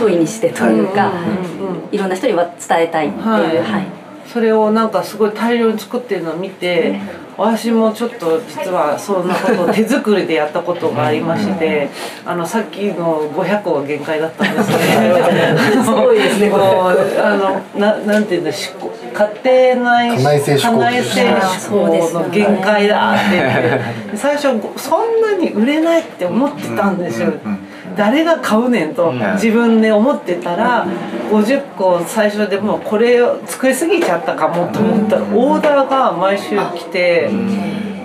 [0.00, 1.12] 問いにしてというか、
[1.92, 3.58] いろんな人には伝えたいっていう、はい。
[3.58, 7.00] はいそれをなんかすごい大量に作ってるのを見て
[7.36, 11.88] 私もちょっと実はそんなことを手作りでやったことがありまして
[12.24, 14.76] あのさっきの500個が限界だったんですね。
[15.84, 21.24] すごいですねこうあのななんていうんだしこ家庭内家内性思考家内性
[21.70, 27.32] 思考の限界だって言って最初そんなに売れないって思ってたんですよ。
[27.96, 30.86] 誰が買うねんと自分で思ってたら
[31.30, 37.30] 50個最初でもうこれを作りすぎちゃったかもと思ったらオーダーが毎週来て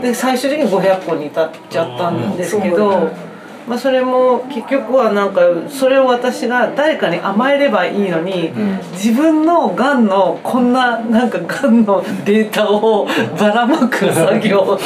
[0.02, 3.31] で最終的に500個に至っちゃったんですけど。
[3.72, 8.52] まあ、それも結局はなんかそれを私が誰かに甘えればいいのに、
[8.92, 13.08] 自分のがんのこんななんかがんのデータを
[13.40, 14.78] ばらまく作業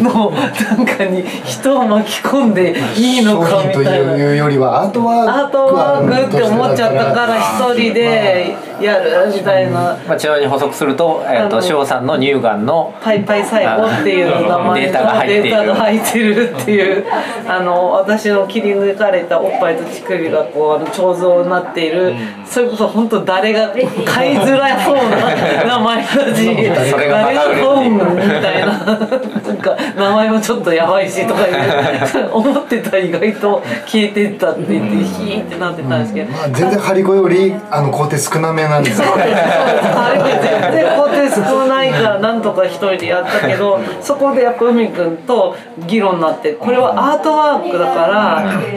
[0.00, 4.12] のなんかに人を巻き込んでいいのかみたいな。
[4.12, 9.98] というよりはアートワークアートワークって思っちゃったから一人でやるみたいな。
[10.08, 12.94] まあ、ちなみに補足すると、えっ、と、しおさんの乳がんの。
[13.02, 15.42] パイパイ細胞っていう名前データが入っている。
[15.42, 17.04] データが入ってるっていう、
[17.46, 22.14] あの、私の切り抜かれたおっぱいと乳首がこう、あの、彫像になっている。
[22.44, 23.68] それこそ本当誰が
[24.04, 28.00] 買いづらそうな名前だし、 誰が買うんみ
[28.40, 28.66] たいな。
[28.66, 31.40] なんか、名前もちょっとやばいしとか。
[32.32, 36.32] 思ってた意外と消えてったって言って、ヒーってなってたんですけど。
[36.32, 39.08] まあ、全然ハリコより、あの、工程少なめなんですよ。
[39.16, 48.09] 全然工程少ないからなんとか一人でやったけどそこでやっぱ海君と議論になってこれはアートワークだから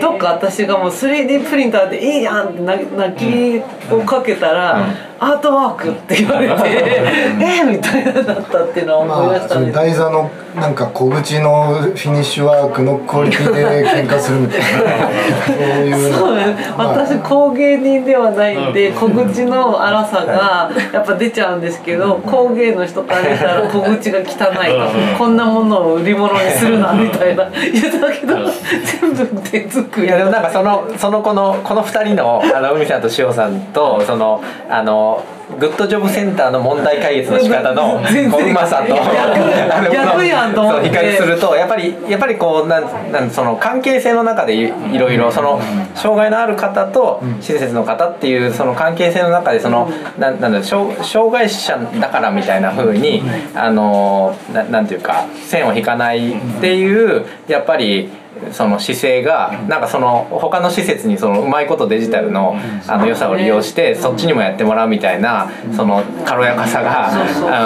[0.02, 3.62] どっか私がもう 3D プリンターでいいやんって泣き
[3.94, 4.86] をかけたら
[5.24, 6.54] アートワークって言われて
[7.40, 14.68] えみたいなだったっていうのは思い出したんです、まあ、台座のなんか小口のフィニッシュワークのクオリティで喧嘩するみたいな。
[15.48, 16.36] そういうそう
[16.78, 25.18] まあ、私工芸人ではないんで小口の粗さがやっぱ出ちゃうんですけど工芸の人から見たら小口が汚いと。
[25.18, 27.50] こんなものを売り物にするなみたいな。
[27.50, 28.36] 言ったけど
[29.02, 30.08] 全部手作り。
[30.08, 35.13] いやでもなんかそのそのこのこの2人のあの海さんと塩さんとそのあの
[35.60, 38.96] グッドジョブセンターの問題解決の仕方のうまさと。
[39.92, 40.26] 逆。
[40.26, 40.90] やんと思って。
[40.90, 45.60] 比較するとやっぱりやっぱりこうなんなんその関係性の中でいろいろその
[45.96, 53.22] 障害のある方と親切の方っていうその関係性の中でそのなんなんだ障障害者だからみたいなふうに
[53.54, 58.23] あのななんていうか線を引かないっていうやっぱり。
[58.52, 62.56] その姿勢がなんかその他の施設にそのうまいことデジタルの
[62.88, 67.12] あの良さを利用してそっちにもやってもらうみたいなその軽やかさが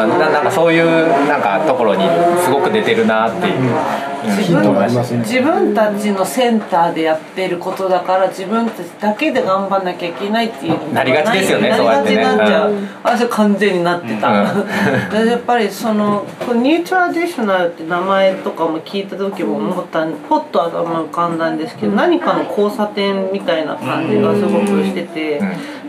[0.07, 2.03] なんかそういうなんかところに
[2.43, 4.16] すごく出てるなっていう。
[4.27, 25.41] 自分自分たちのセンターでやってることだから自分たちだけで頑張んなきゃいけないっていうなりがちですよねなりがちになっちゃう、うん、私は完全になってた、うん、やっぱりそのニュートラディショナルって名前とかも聞いた時も思ったポッと頭浮かんだんですけど何かの交差点みたいな感じがすごくしてて。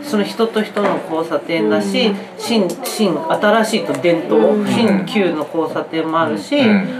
[0.03, 6.57] その人と人の交差点だし新新新しいと伝統新旧の交差点もあるし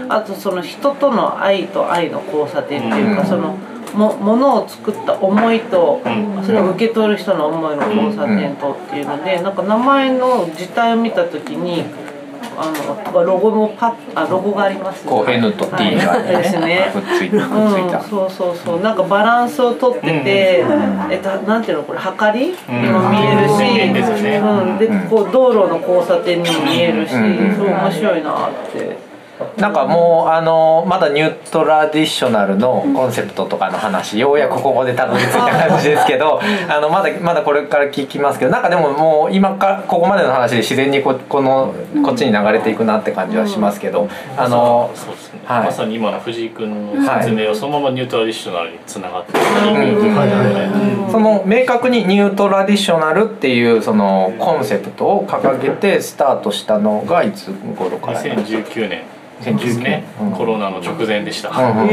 [0.08, 3.56] あとその人との愛と愛の交差点っていうかその
[3.94, 6.00] もものを作った思いと
[6.44, 11.84] それを受け取る人の思いの交差点とっていうのでなんか名前の字体を見た時に
[12.56, 12.72] あ
[13.12, 16.92] のロゴもパあロゴがあります、ね、こう N と T がね、ですね。
[16.94, 17.00] うん、
[18.08, 18.80] そうそうそう。
[18.80, 20.64] なんかバランスをとってて、
[21.10, 22.48] えっとなんていうのこれはかり？
[22.48, 22.54] に
[22.90, 24.78] も見えるし、うん。
[24.78, 27.22] でこう道路の交差点にも見えるし、そう
[27.68, 29.09] 面白いなって。
[29.56, 41.74] なんかもうあのまだニュートラディショナルのコンセプトとかの話ようやくここでたどり着いた感じですけどあのまだまだこれから聞きますけどなんかでももう今かここまでの話で自然にここの
[42.04, 44.90] こっちに流れていくなって感じはしますけど、あの
[45.46, 49.38] まさに今の藤井君の説明をそのままニュートラディショナルにつながってる、
[51.10, 59.02] その明確にニュートラディショナルっていうそのコンセプトを掲げてスタートしたのがいつ頃から2019年
[59.40, 60.04] ですね、
[60.36, 61.50] コロナの直前でした。
[61.50, 61.86] は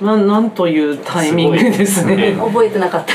[0.00, 2.36] い、ななんというタイミングですね。
[2.38, 3.14] 覚えてなかった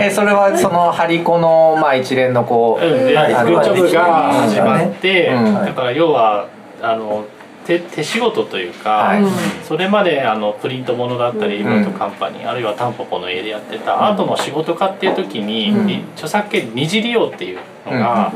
[0.00, 6.48] えそれはそのハリコのまあ一連のこう、うん、はい、グッジョブが始まって、だから要は
[6.80, 7.24] あの
[7.64, 9.24] 手手仕事というか、はい、
[9.64, 18.32] それまであのプリントものだったりイベントカンパニー、うん、あるいはタンポポの家でやってたアートの仕事家っていう時に、うん、著作権二次利用っていうのが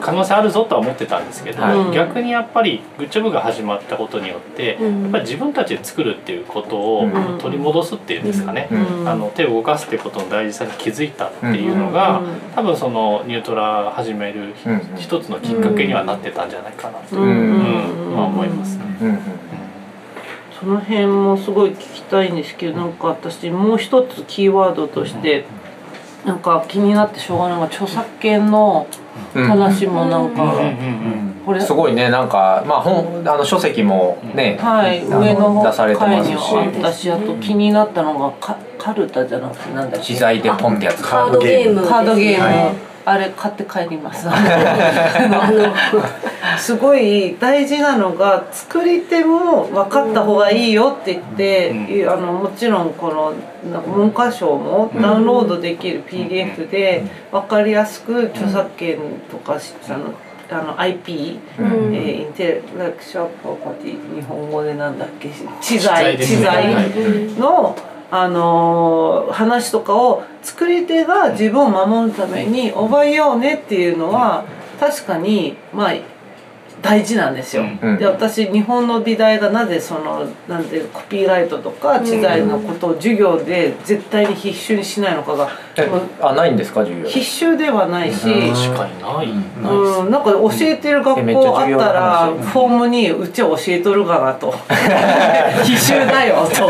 [0.00, 8.68] 可能性あるぞとは思ってたんですけど、うん、逆にやっぱりグッジョブが始まったことによって、やっぱり自分たちで作るっていうことを取り戻すっていうんですかね、
[9.06, 12.22] あの手を動かすっていうことの大事さに気づいたっていうのが、
[12.54, 14.54] 多分そのニュートラ始める
[14.98, 18.14] 一つのきっかけにはなってたんじゃないかなと、うん。
[18.14, 18.84] まあ、思いますね。
[20.58, 25.44] その辺もすごい聞きたいんですけどなんか私もう一つキーワードとして
[26.24, 28.86] なんか気になってしょうがないのが著作権の
[29.34, 30.54] 話もなんか
[31.44, 31.60] これ。
[31.60, 36.36] すごいねなんかまあ本あの書籍もね、はい上の出されてますし。
[36.78, 40.06] 私あと気になったのがカカルタじゃなくてなんだっけ。
[40.06, 41.02] 機材でポンってやつ。
[41.02, 41.86] カードゲーム。
[41.86, 44.28] カードゲーム、はいあれ買って帰ります。
[46.58, 53.32] すごい大事なのが作り手も分かった方がいいよって言って、うん、あのもちろんこの
[53.94, 58.98] 文科省もダウンロードできる PDF で分かりやすく著作権
[59.30, 60.14] とかあの
[60.50, 65.30] あの IP、うん、えー、 intellectual property 日本語でなんだっけ？
[65.60, 66.74] 知財知財
[67.38, 67.74] の、
[68.14, 74.44] あのー、話とかを作り手が自分を守るために覚えようねっていうのは
[74.78, 75.94] 確かにまあ
[76.80, 87.08] 大事なんですよ、うん、で私日本の美大がなぜそのなんてコピーライトとか知財のことを授業で絶対に必修にしないのかが、うん、あないんですか授業？
[87.08, 94.52] 必修ではないし、確かにない、うん、なんか教えてる学校あったらフォームにうちは教えとるかなと。
[95.64, 96.68] 必修だよと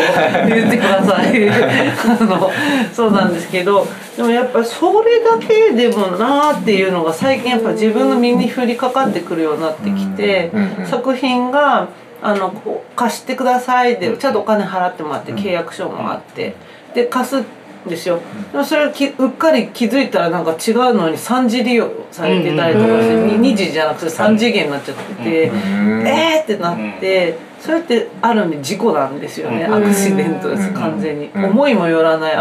[0.48, 1.48] 言ってください。
[1.50, 2.50] あの
[2.92, 3.86] そうなんですけど
[4.17, 10.53] でもやっぱそれだけでもなーっていうのが最近やっぱ自分の身に降りかかってくるようになってきて、
[10.87, 11.89] 作品が
[12.21, 12.53] あの
[12.95, 16.55] 貸してくださいでちゃんとお金払ってもらって契約書もあって
[16.95, 17.45] で貸す
[17.89, 18.21] ですよ。
[18.53, 31.31] でもそれをきうっかり気づいたらなんか違うのに3次利用されてたりとかして2次じゃなくて3次元になっちゃっててえーってなってそれってある意味事故なんですよねアクシデントです完全に。
[31.33, 32.35] 思いもよらない。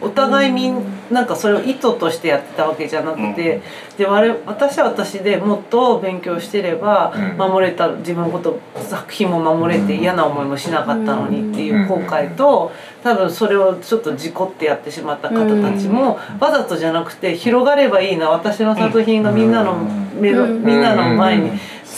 [0.00, 3.62] お互いみんなんかそれを意図としてやってたわけじゃなくて
[3.96, 12.72] で我私は私でもっと勉強してれば守れた自分のこと作品も守れて嫌な思いもしなかったのにっていう後悔と
[13.04, 19.74] 多分それをちょっと事故ってやってしまった方たちもわざとじゃなくて広がればいいな私の作品がみんなの
[20.18, 21.52] 目のみんなの前に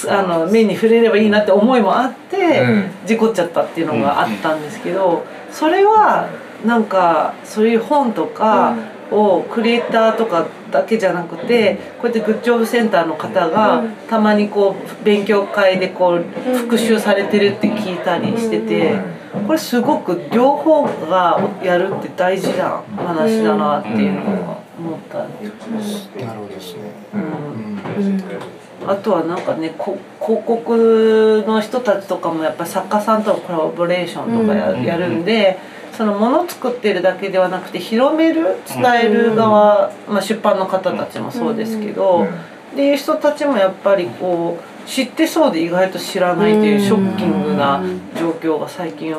[0.08, 2.62] あの目に触れればいいなって思いもあって
[3.06, 6.28] 事故っちゃったっていうのがあったんですけどそれは
[6.64, 8.74] なんかそういう本とか
[9.10, 18.98] をクリエイターとかだけじゃなくてこうやってグッジョブセンターの方がたまにこう勉強会でこう復習されてるって聞いたりしてて
[19.46, 24.20] これすごく両方がやるって大事な話だなっていうの
[24.52, 25.46] を思ったんで
[25.82, 26.10] す。
[26.18, 26.80] なるほどですね。
[27.14, 35.58] うんあとはなんかね広告の人たちとかもやっぱり作家さんとのコラボレーションとかや,、やるんで。
[35.96, 42.26] そのもの作ってるだけではなくて広める伝える側、まあ、出版の方たちもそうですけど、
[42.72, 47.82] っていう人たちもやっぱりこう知ってそうで意外と知らないというショッキングな
[48.18, 49.16] 状況が最近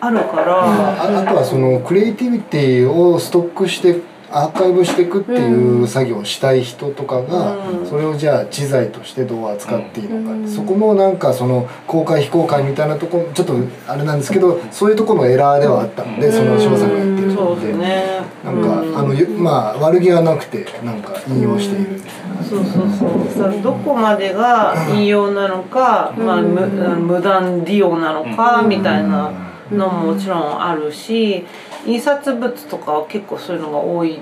[0.00, 7.56] あるから、ああとはそのクリエイティビティをストックしてアーカイブしていくっていう作業をしたい人とかが、
[7.88, 13.54] それをじゃあ知財としてどう扱っていいのか、そこもなんかその公開非公開みたいなとこちょっと
[13.86, 16.04] あれなんですけどそういうところのエラーではあった。
[16.04, 22.00] ので、その翔さんが言ってるので、ね、なんか、あのまあ悪気はなくてなんか引用している。
[22.48, 23.28] そうそうそう。
[23.28, 29.30] さどこまでが引用なのか、まあ、無無断利用なのかみたいな
[29.70, 31.44] のももちろんあるし。
[31.86, 34.20] 印刷物とかは結構そういうのが多い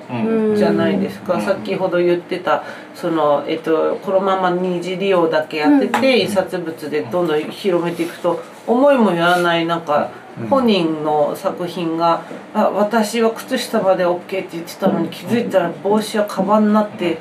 [0.57, 2.63] じゃないですか、先ほど言ってた
[2.95, 10.11] その、えっと、このまま二次利用だけやってて、印刷物でどんどん広めていくと思いもよらないなんか
[10.49, 12.23] 本人の作品が
[12.55, 17.19] 「あ私は靴下まで OK」って言ってたのに気づいたら帽子はカバンになって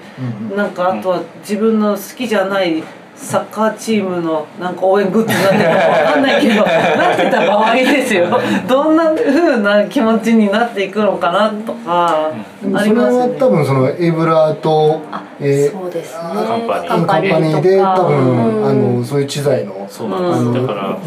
[0.55, 2.83] なんかあとは自分の好きじゃない
[3.17, 8.27] サッカーチームのなんか応援グッズになってるか分かんないけどなってた場合ですよ。
[8.67, 12.95] どんなふうな気持ちになっていくのかなとかありますね。
[12.95, 15.01] それは多分そのエブラーと、
[15.39, 16.19] えー、そうですね。
[16.23, 16.87] カンパニー。
[16.87, 20.67] カンパニーで多分、あのそういう知財のそうなんです。
[20.67, 20.97] だから、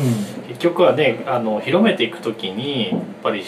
[0.49, 3.45] 結局はねあの広めていくときにやっぱり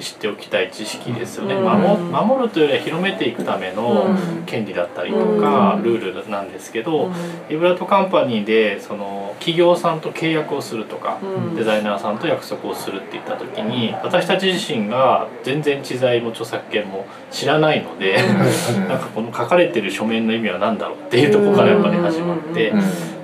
[0.00, 4.16] 知っておきたい知識ですよね、うん、守守るというよりは広めていくための
[4.46, 7.10] 権利だったりとか、ルールなんですけど、
[7.48, 11.18] イブラートカンパニーでその企業さんと契約をするとか、
[11.56, 18.16] デザイナーさんと約束をするって言った時に私たち自身が全然知財も著作権も知らないので、
[18.88, 22.72] なんかこの書かれてる書面の意味は何だろうっていうとこからやっぱり始まって、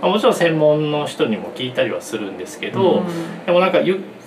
[0.01, 3.03] まあ、もちろん専門の人にも聞いたりはするんですけど、
[3.45, 3.81] でもなんか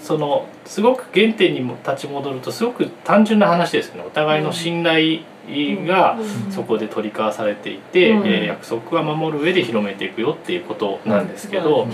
[0.09, 4.03] そのすごく原点にも立ち戻るとすごく単純な話ですよね。
[4.07, 5.19] お互いの信頼
[5.85, 6.17] が
[6.49, 11.91] そこで取り交わされていて、うん、えー、約束は守る上で広めていくよっていうことなんですけど、うん、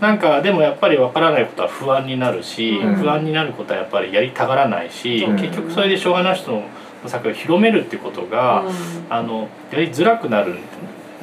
[0.00, 6.64] なんかでもやっぱり分からないことは不安になるし、うん、不安になることはやっぱりやりたがらないし、結局それでしょうがない人の
[7.08, 8.64] 作品を広めるっていうことが、
[9.10, 10.56] あのやりづらくなる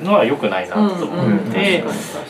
[0.04, 1.84] のは良くないなと思って、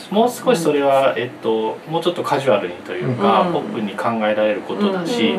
[0.09, 5.37] もう少しそれは、えっと、もうちょっとカジュアルにというか、ポップに考えられることだし、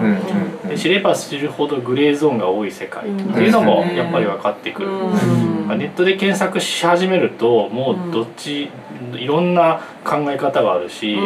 [0.69, 4.89] で知れば知るほどグレーゾーンが多い世界っていうのもやっぱり分かってくる。
[5.69, 8.71] ネットで検索し始めるともうどっち、
[9.17, 11.17] いろんな考え方があるし、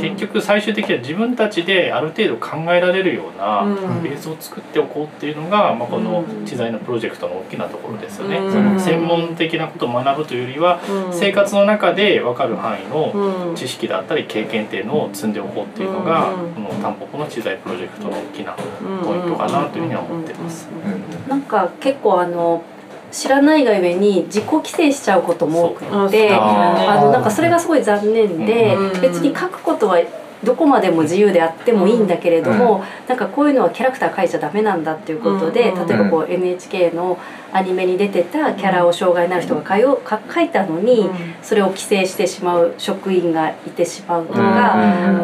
[0.00, 3.64] 結局最終的には自分たちである程度考えられるような
[4.02, 8.38] ベースを作っておこうっていうのが、まあ、この知財のプロジェクトの大きなところですよね。
[8.50, 10.80] その専門的なことを学ぶというよりは、
[11.12, 18.52] 生活の中で分かる範囲の知識だったり経験っていうのを積んでおこうっていうのが、このタンポポの知財プロジェクトの大きな
[19.04, 20.68] ポイントかなというふうには思ってます。
[21.28, 21.42] なん。
[21.42, 22.62] か結構あの
[23.10, 29.98] 知らないがゆえに自己規制しちゃうことも多くてあのなんかそれがすごい残念で別に書くことは
[30.44, 37.18] どこまでも自由であってもいいんだけれども、うん、なんかこういうのはキャラクター書いちゃダメなんだっていうことで、例えばこう NHK の
[37.52, 41.08] アニメに出てたキャラを障害のある人が書よ書いたのに、
[41.42, 44.76] それを規制してしまう職員がいてしまうとか、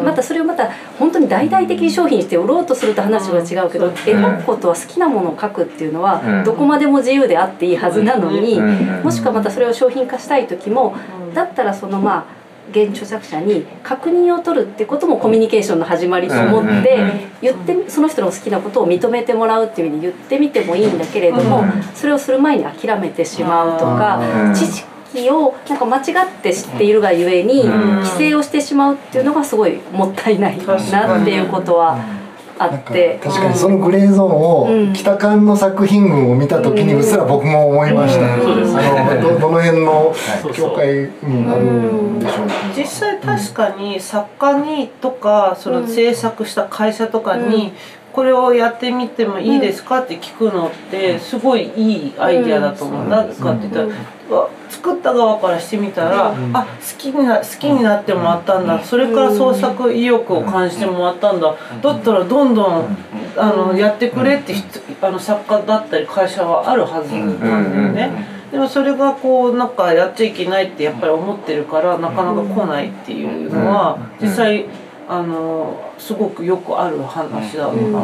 [0.03, 8.59] またそれをまた本当に大々的に商品して売ろうとすると話は違うけど、絵描くことは好きなものを書くっていうのはどこまでも自由であっていいはずなのに、
[9.03, 10.95] もしくはまたそれを商品化したい時も
[11.33, 21.63] だったらそのまあ現著作者に確認を取るってこともコミュニケーションの始まりと思って言ってその人の好きなことを認めてもらうっていうふうに言ってみてもいいんだけれども
[21.93, 24.21] それをする前に諦めてしまうとか
[24.55, 32.24] 知識をなんか間違って知っているがゆえに規制をしてしまうっていうのがすごいもったいないなっていうことは。
[32.57, 33.19] あって。
[33.23, 38.63] 確かにそのグレーゾーンを北館の作品群を見た時にうっすら僕も思いました、うん。
[38.63, 40.15] うん、あのどどの辺の
[40.53, 40.87] 境界
[41.23, 47.73] にあるんでしょう、実際確かに作家にとかその制作した会社とかに、
[48.15, 53.09] これをやってみてもいいですかって聞くのってすごいいいアイディアだと思う。
[53.09, 53.35] な、うん。
[53.35, 62.97] かって言ったら、作った側からしてみたら、うん、あ好きにな好きになってもらったんだ、それから創作意欲を感じてもらったんだ、だったらどんどん
[63.35, 64.55] あのやってくれって
[65.01, 67.39] あの作家だったり会社はあるはずなん。
[67.41, 68.35] だよね。
[68.49, 74.65] でもそれがこうなんかやっちゃいけないってやっぱり思ってるからなかなか来ないっていうのは実際
[75.07, 78.03] あのすごくよくある話だなって思っ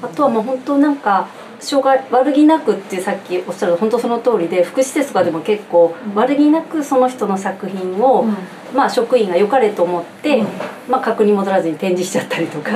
[0.00, 0.06] た。
[0.06, 1.28] あとはもう本当なんか
[1.62, 8.26] 障害悪気なくってさっきおっしゃる本当その通りで福祉施設とかでも結構悪気なくその人の作品を、
[8.74, 10.42] まあ、職員が良かれと思って、
[10.88, 12.72] まあ、確認戻らずに展示しちゃったりとか、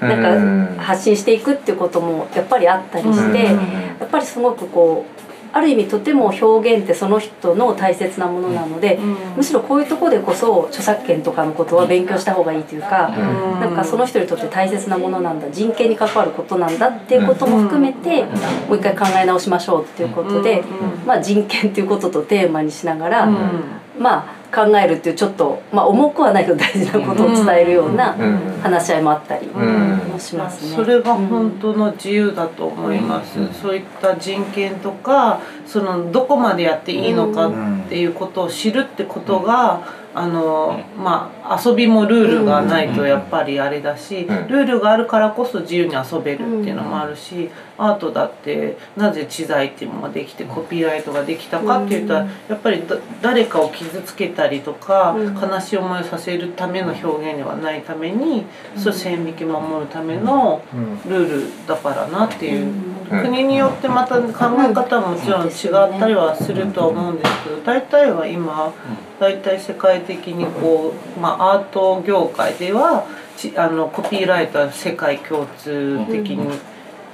[0.00, 3.54] なんか発信していくっていうこともやっぱりあったりして、や
[4.04, 5.19] っぱりすごくこう
[5.52, 20.62] ある意味とても表現ってその人の大切なものなので、うん、むしろこういうとこでこそ著作権とかのことは勉強した方がいいというか、うん、なんかその人にとって大切なものなんだ人権に関わることなんだっていうことも含めて、もう一回考え直しましょうっていうことで、
[21.06, 23.28] まあ、人権っていうこととテーマにしながら、
[23.98, 28.16] まあ考えるっていうちょっと、まあ、重くはないけど大事なことを伝えるような
[28.62, 30.74] 話し合いもあったりもしますね。
[30.74, 33.38] それが本当の自由だと思います。
[33.54, 37.52] そういった人権とかそのどこまでやっていいのかっ
[37.88, 39.82] ていうことを知るってことが、
[40.12, 52.82] あのまあ遊びもルールがないとやっぱりあれだし、ルールがあるからこそ自由に遊べるっていうのもあるし、アートだってなぜ知財っていうのができてコピーライトができたかっていうとやっぱり
[53.22, 58.44] 誰かを傷つけたりとか、悲しい思いをさせるための表現ではないために、
[58.76, 60.62] そう線引き守るための
[61.06, 62.72] ルールだからなっていう、
[63.10, 64.30] 国によってまた考
[64.62, 68.72] え方ももちろん違ったりはするとは思うんですけど大体は今
[69.18, 73.04] 大体世界的にこう、まあ、アート業界では
[73.56, 76.58] あのコピーライトは世界共通的に、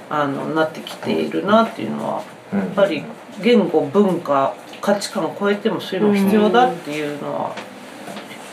[0.09, 2.23] あのなってきているなっていうのは
[2.53, 3.03] やっぱり
[3.41, 7.55] 言語文化価値観を超えてもそれも必要だっていうのは、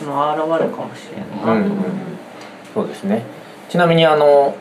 [0.01, 1.67] の現れかもしれないな。
[1.67, 1.93] と思う、うん、
[2.73, 3.23] そうですね。
[3.69, 4.55] ちなみにあの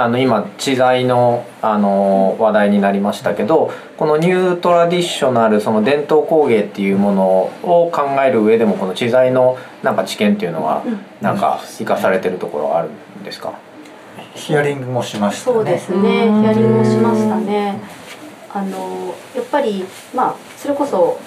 [0.00, 7.24] あの今知財のあの話題になりましたけどこのニュートラディショナルその伝統工芸っていうもの
[7.62, 10.84] を考える上でもこの知財のなんか知見っていうのは
[11.20, 12.90] なんか生かされてるところはある
[13.20, 13.54] んですか？
[14.34, 15.54] ヒアリングもしましたね。
[15.56, 16.40] そうですね。
[16.42, 17.80] ヒアリングもしましたね。
[18.50, 19.84] あのやっぱり
[20.14, 21.18] まあそれこそ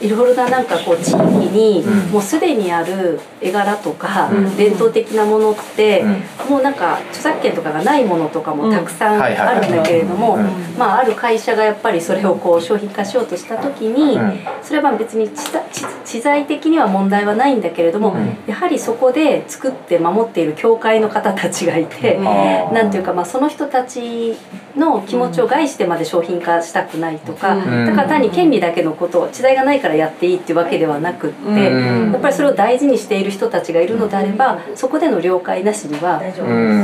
[0.00, 1.82] いろいろななんかこう地域に
[2.12, 6.04] もうすでにある絵柄とか伝統的なものって
[6.48, 10.36] もうなんか著作権とかがないものとかもたくさんあるんだけれども
[10.78, 14.18] まあある会社がやっぱりそれをこう商品化しようとした時に
[14.62, 15.50] それは別に知
[16.06, 24.36] 知財的には問題はないんだけれども、うん、やはりそこで作って守っている教会の方たちがいて、うん、なんていうか、まあ、その人たち
[24.76, 36.20] の気持ちを害してまで商品化したくないとか、うん、だから単に権利だけのことを知財がないからやっていいっていうわけではなくって、やっぱりそれを大事にしている人たちがいるのであればそこでの了解なしには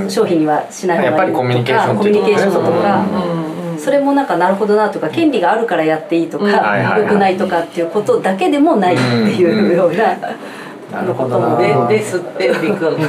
[0.09, 3.53] 商品にはしない方がいいとかコミュニケーションとか。
[3.79, 9.03] それもなんかなるほどなとか権利があるからやっていいとかよくないとかっていうことだけでもないって
[9.35, 10.17] いうような。
[10.95, 11.57] あのことも
[11.89, 13.01] でですってりくん。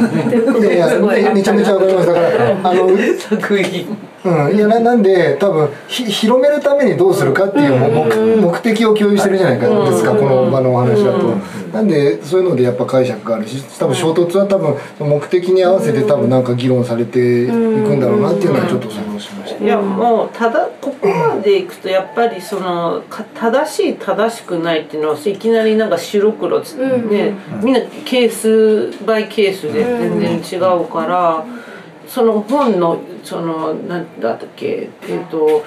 [0.63, 2.07] いやめちゃめちゃわかります。
[2.07, 2.89] だからあの
[3.19, 3.97] 作品。
[4.25, 11.35] うん、いやななんで多分ひ広めるためにどうするかっていう目,、目的を共有してるじゃないかですか、この場のお話だと、
[11.73, 23.03] なんでそういうのでやっぱ解釈があるし多分衝突は多分目的に合わせて多分なんか議論されていくんだろうなっていうのはちょっと想像しました、いやもうただここまでいくとやっぱりその
[23.35, 31.62] 正しい正しくないっていうのはいきなりなんか白黒ね、みんなケースバイケースで全然違うから。
[32.07, 34.89] その本のそのなんだっけ？
[35.07, 35.63] えっ、と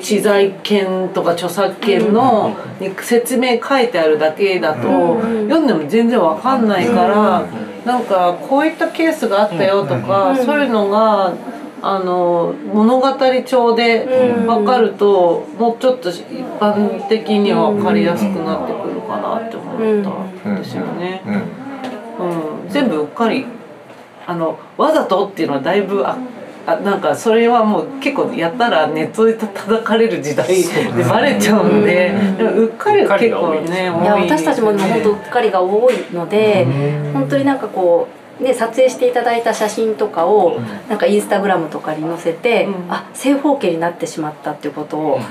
[0.00, 7.46] 知財権とか著作権のに説明書いてあるだけだと読んでも全然わかんないから
[7.84, 11.32] なんかこういったケースがあったよとかそういうのが
[11.80, 13.08] あの物語
[13.46, 14.04] 帳で
[14.46, 16.22] 分かるともうちょっと一
[16.60, 19.78] 般的には分かりやすくなってくるかなって思っ
[20.42, 21.22] たんですよね。
[22.18, 23.46] うん、全部うっかり
[24.28, 26.18] あのわざとっていうのはだいぶあ
[26.66, 36.66] あなんかそれはもう結構やったらネットで叩かれる時代でバレちゃうんで、でもうっかりが結構ねいや私たちも本当うっかりが多いので
[37.14, 45.22] 本当になんかこうね、撮影していただいた写真とかをなんかインスタグラムとかに載せて、うん、あ正方形になってしまったっていうことを、うん、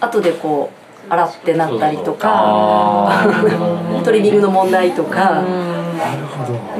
[0.00, 0.72] 後でこ
[1.08, 3.24] う洗ってなったりとか
[4.04, 5.44] トリミングの問題とか。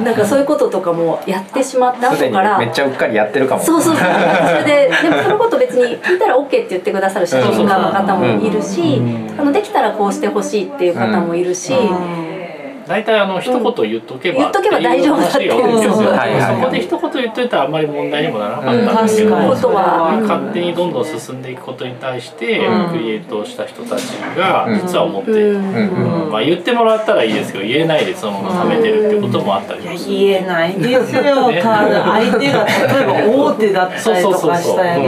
[0.03, 3.63] なんかそういうこととかもやってしまった後からめっちゃうっかりやってるかも。
[3.63, 4.05] そうそうそう。
[4.05, 9.01] それで でもそのこと別に聞いたら OK って言ってくださる写真家の方もいるし
[9.37, 11.73] あのできたらこうしてほしいっていう方もいるし。
[12.87, 24.03] 大体あの一言言っとけば、言っとけば大丈夫だっていうそこで一言言っといたらあんまり問題にもならなかったんですけど、うん、それは勝手にどんどん進んでいくことに対して、クリエイトした人たち
[24.35, 26.31] が実は思って、うん。
[26.31, 31.21] まあ、言ってもらったらいいですけど言えないでそのまま貯めてるってこともあったりもする、言えないですよ。
[31.61, 35.03] ただ相手が例えば大手だったりとかしたり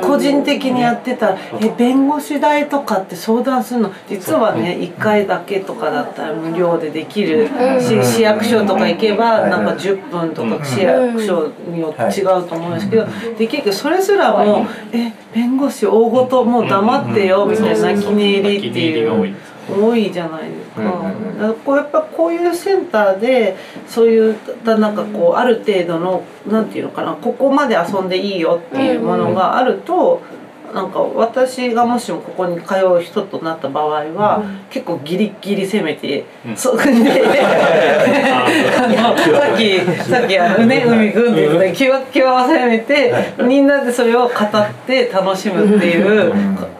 [0.00, 3.92] 個人的にやってたらえ弁護士代とかって相談するの？
[4.08, 7.46] 実はね1回だけとかだったら無料でできる
[7.78, 19.36] し市役所とか行けばなんか10分とか市役所によって違うと思うんですけどで結局それすらも「え弁護士大ごともう黙ってよ」みたいな泣き寝入りっていう。
[19.68, 20.12] 多い。
[20.12, 23.56] じゃないですか,、だからこうやっぱこういうセンターで
[23.88, 24.34] そういっ
[24.64, 30.22] たなんかこうある程度のなんていうのかなここまで遊んでいいよっていうものがあると、
[30.74, 36.90] なんか私がもしもここに通う人となった場合は、うん、結構ギリギリ攻めて、うん、そでさ
[39.54, 43.12] っきさっきあのね海ぐんって言ってキワキワは攻めて、
[43.42, 46.32] みんなでそれを語って楽しむっていう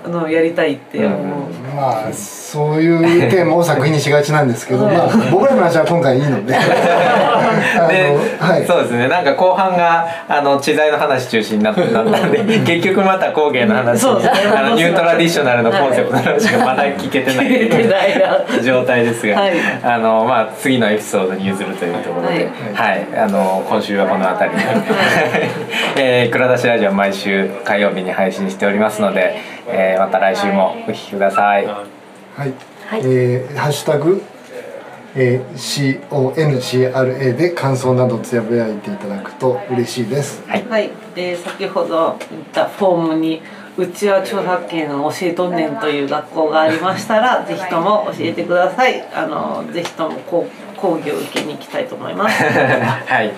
[0.08, 1.35] のをやりたいって思う。
[1.76, 6.54] まあそういうテーマを作品にしがちなんですけど、まあ、僕らの話は今回いいので。
[6.56, 9.08] で、はい、そうですね。
[9.08, 19.52] なんか後半があの知財の話中心になった ので結局また工芸の話に、ね、あのニュートラディショナルのコンセプトの話がまだ聞けてない状態ですが、はい、
[19.82, 24.62] あのまあ、次のエピソードに譲るというところで、はい、はい、あの今週はこの辺りで、
[25.96, 31.66] えー、蔵出しラジオ毎週火曜日に配信しておりますので、えー、また来週もお聞きください。
[31.66, 32.52] はい、
[32.86, 34.22] はい、えー、ハッシュタグ、
[35.14, 40.42] えー、CONCRA で感想などつぶやいていただくと嬉しいです。
[40.46, 43.42] はい、はい、で先ほど言ったフォームに
[43.78, 49.02] うちは著作権の教えとんねんという学校がありましたらぜひとも教えてください。
[49.12, 50.46] あのぜひとも講
[50.76, 52.42] 講義を受けに行きたいと思います。
[52.44, 53.32] はい。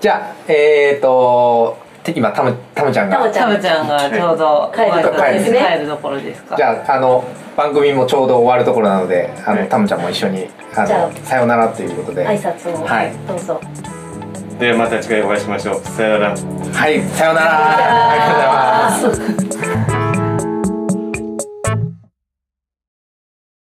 [0.00, 3.16] じゃあえっ、ー、と今たむたむちゃんが。
[3.30, 3.88] たむちゃん。
[3.88, 6.56] がちょうど帰る,、ね、帰るところですか。
[6.56, 7.24] じゃああの
[7.56, 12.26] 番組もちょうど終わるところなのであのタムちゃんも一緒にあのさよならということで。
[12.26, 13.60] 挨拶を、はい、どうぞ。
[14.58, 15.80] ではまた次回お会いしましょう。
[15.80, 16.30] さよなら。
[16.30, 18.10] はいさよなら。
[18.10, 19.90] ありがとうございます